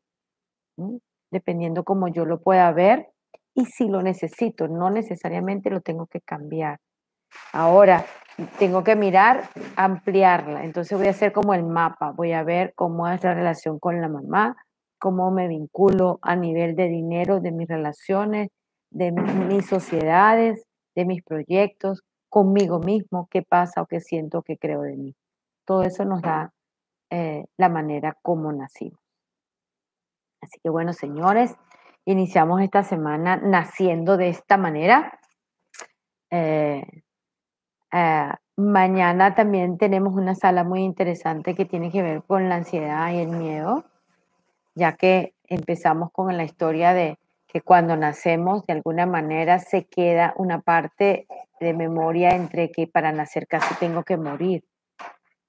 [1.32, 3.10] dependiendo cómo yo lo pueda ver
[3.54, 6.80] y si lo necesito, no necesariamente lo tengo que cambiar.
[7.52, 8.06] Ahora,
[8.58, 10.64] tengo que mirar, ampliarla.
[10.64, 14.02] Entonces voy a hacer como el mapa, voy a ver cómo es la relación con
[14.02, 14.56] la mamá,
[15.00, 18.50] cómo me vinculo a nivel de dinero, de mis relaciones,
[18.90, 20.64] de mis sociedades,
[20.96, 25.16] de mis proyectos, conmigo mismo, qué pasa o qué siento, qué creo de mí.
[25.66, 26.52] Todo eso nos da
[27.10, 29.00] eh, la manera como nacimos.
[30.42, 31.56] Así que bueno, señores,
[32.06, 35.20] iniciamos esta semana naciendo de esta manera.
[36.30, 36.84] Eh,
[37.92, 43.12] eh, mañana también tenemos una sala muy interesante que tiene que ver con la ansiedad
[43.12, 43.86] y el miedo,
[44.76, 50.34] ya que empezamos con la historia de que cuando nacemos de alguna manera se queda
[50.38, 51.28] una parte
[51.60, 54.64] de memoria entre que para nacer casi tengo que morir.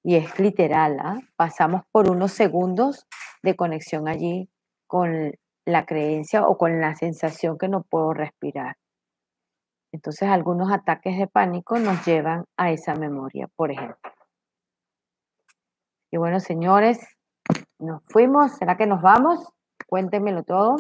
[0.05, 1.19] Y es literal, ¿ah?
[1.35, 3.07] pasamos por unos segundos
[3.43, 4.51] de conexión allí
[4.87, 5.33] con
[5.65, 8.77] la creencia o con la sensación que no puedo respirar.
[9.93, 14.13] Entonces algunos ataques de pánico nos llevan a esa memoria, por ejemplo.
[16.11, 17.01] Y bueno, señores,
[17.79, 18.57] nos fuimos.
[18.57, 19.53] ¿Será que nos vamos?
[19.87, 20.77] Cuéntenmelo todo.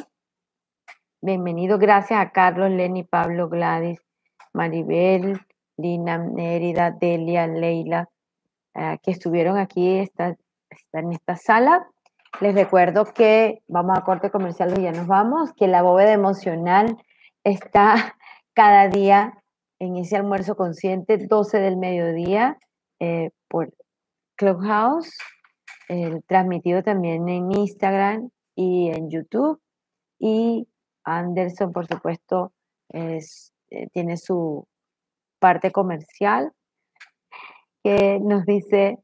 [1.22, 4.00] Bienvenido, gracias a Carlos, Lenny, Pablo, Gladys,
[4.52, 5.40] Maribel,
[5.78, 8.10] Lina, Nérida, Delia, Leila,
[8.74, 10.36] eh, que estuvieron aquí está,
[10.92, 11.86] en esta sala.
[12.40, 16.96] Les recuerdo que vamos a corte comercial y ya nos vamos, que la bóveda emocional
[17.44, 18.16] está
[18.54, 19.42] cada día
[19.78, 22.58] en ese almuerzo consciente, 12 del mediodía,
[23.00, 23.72] eh, por
[24.36, 25.16] Clubhouse,
[26.26, 29.60] transmitido también en Instagram y en YouTube.
[30.18, 30.66] Y
[31.04, 32.52] Anderson, por supuesto,
[32.88, 34.66] es, eh, tiene su
[35.38, 36.52] parte comercial
[37.84, 38.96] que nos dice,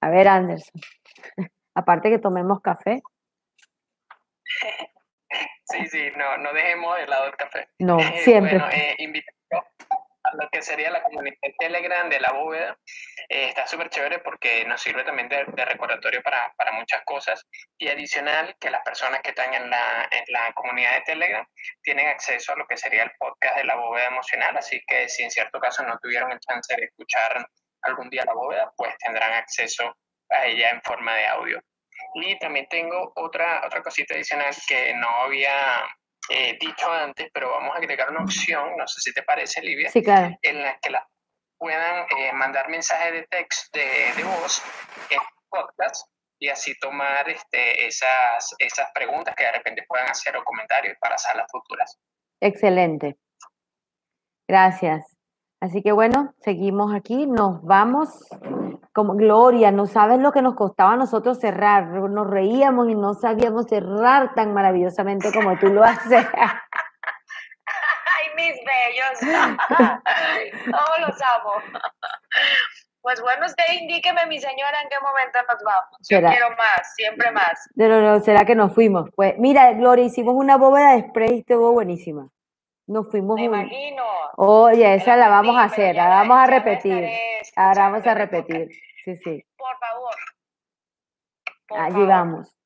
[0.00, 0.80] a ver Anderson,
[1.74, 3.02] aparte que tomemos café.
[5.64, 7.68] Sí, sí, no, no dejemos de lado el café.
[7.78, 8.58] No, siempre.
[8.58, 8.96] Bueno, eh,
[10.34, 12.78] lo que sería la comunidad Telegram de la bóveda.
[13.28, 17.46] Eh, está súper chévere porque nos sirve también de, recordatorio para, para, muchas cosas.
[17.78, 21.46] Y adicional, que las personas que están en la, en la comunidad de Telegram
[21.82, 24.56] tienen acceso a lo que sería el podcast de la bóveda emocional.
[24.56, 27.46] Así que si en cierto caso no tuvieron el chance de escuchar
[27.82, 29.94] algún día la bóveda, pues tendrán acceso
[30.30, 31.60] a ella en forma de audio.
[32.14, 35.84] Y también tengo otra, otra cosita adicional que no había
[36.30, 39.90] eh, dicho antes, pero vamos a agregar una opción, no sé si te parece, Livia,
[40.42, 41.06] en la que la
[41.58, 44.62] puedan eh, mandar mensajes de texto, de, de, voz
[45.10, 45.18] en
[45.48, 46.08] podcast
[46.38, 51.18] y así tomar este, esas, esas preguntas que de repente puedan hacer o comentarios para
[51.18, 51.98] salas futuras.
[52.40, 53.16] Excelente.
[54.48, 55.17] Gracias.
[55.60, 58.24] Así que bueno, seguimos aquí, nos vamos
[58.92, 63.14] como Gloria, no sabes lo que nos costaba a nosotros cerrar, nos reíamos y no
[63.14, 66.26] sabíamos cerrar tan maravillosamente como tú lo haces.
[68.16, 69.20] Ay, mis bellos,
[70.64, 71.52] todos los amo.
[73.00, 75.98] Pues bueno, usted indíqueme, mi señora, en qué momento nos vamos.
[76.10, 77.70] Yo quiero más, siempre más.
[77.74, 79.08] No, no, no, será que nos fuimos.
[79.14, 82.28] Pues mira, Gloria, hicimos una bóveda de spray, estuvo buenísima.
[82.88, 83.60] Nos fuimos Me juntos.
[83.70, 84.04] imagino.
[84.36, 87.08] Oye, esa la vamos a hacer, la vamos a repetir.
[87.56, 88.68] Ahora vamos a repetir.
[89.04, 89.44] Sí, sí.
[89.56, 90.14] Por favor.
[91.68, 92.08] Por Allí favor.
[92.08, 92.56] vamos.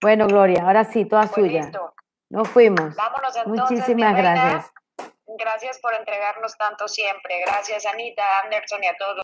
[0.00, 1.62] Bueno, Gloria, ahora sí, toda Pues suya.
[1.62, 1.92] listo.
[2.30, 2.94] Nos fuimos.
[2.94, 3.70] Vámonos entonces.
[3.78, 4.70] Muchísimas gracias.
[5.38, 7.40] Gracias por entregarnos tanto siempre.
[7.46, 9.22] Gracias, Anita, Anderson y a todos.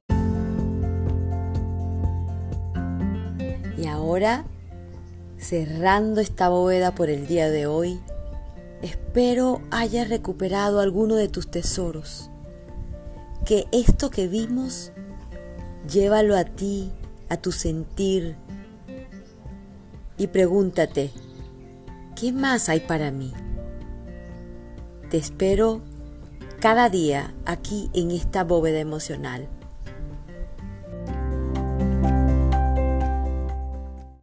[3.76, 4.45] Y ahora,
[5.39, 8.01] cerrando esta bóveda por el día de hoy,
[8.83, 12.30] espero hayas recuperado alguno de tus tesoros.
[13.45, 14.93] Que esto que vimos,
[15.89, 16.93] llévalo a ti,
[17.28, 18.37] a tu sentir,
[20.22, 21.11] y pregúntate,
[22.14, 23.33] ¿qué más hay para mí?
[25.11, 25.80] Te espero
[26.61, 29.49] cada día aquí en esta bóveda emocional.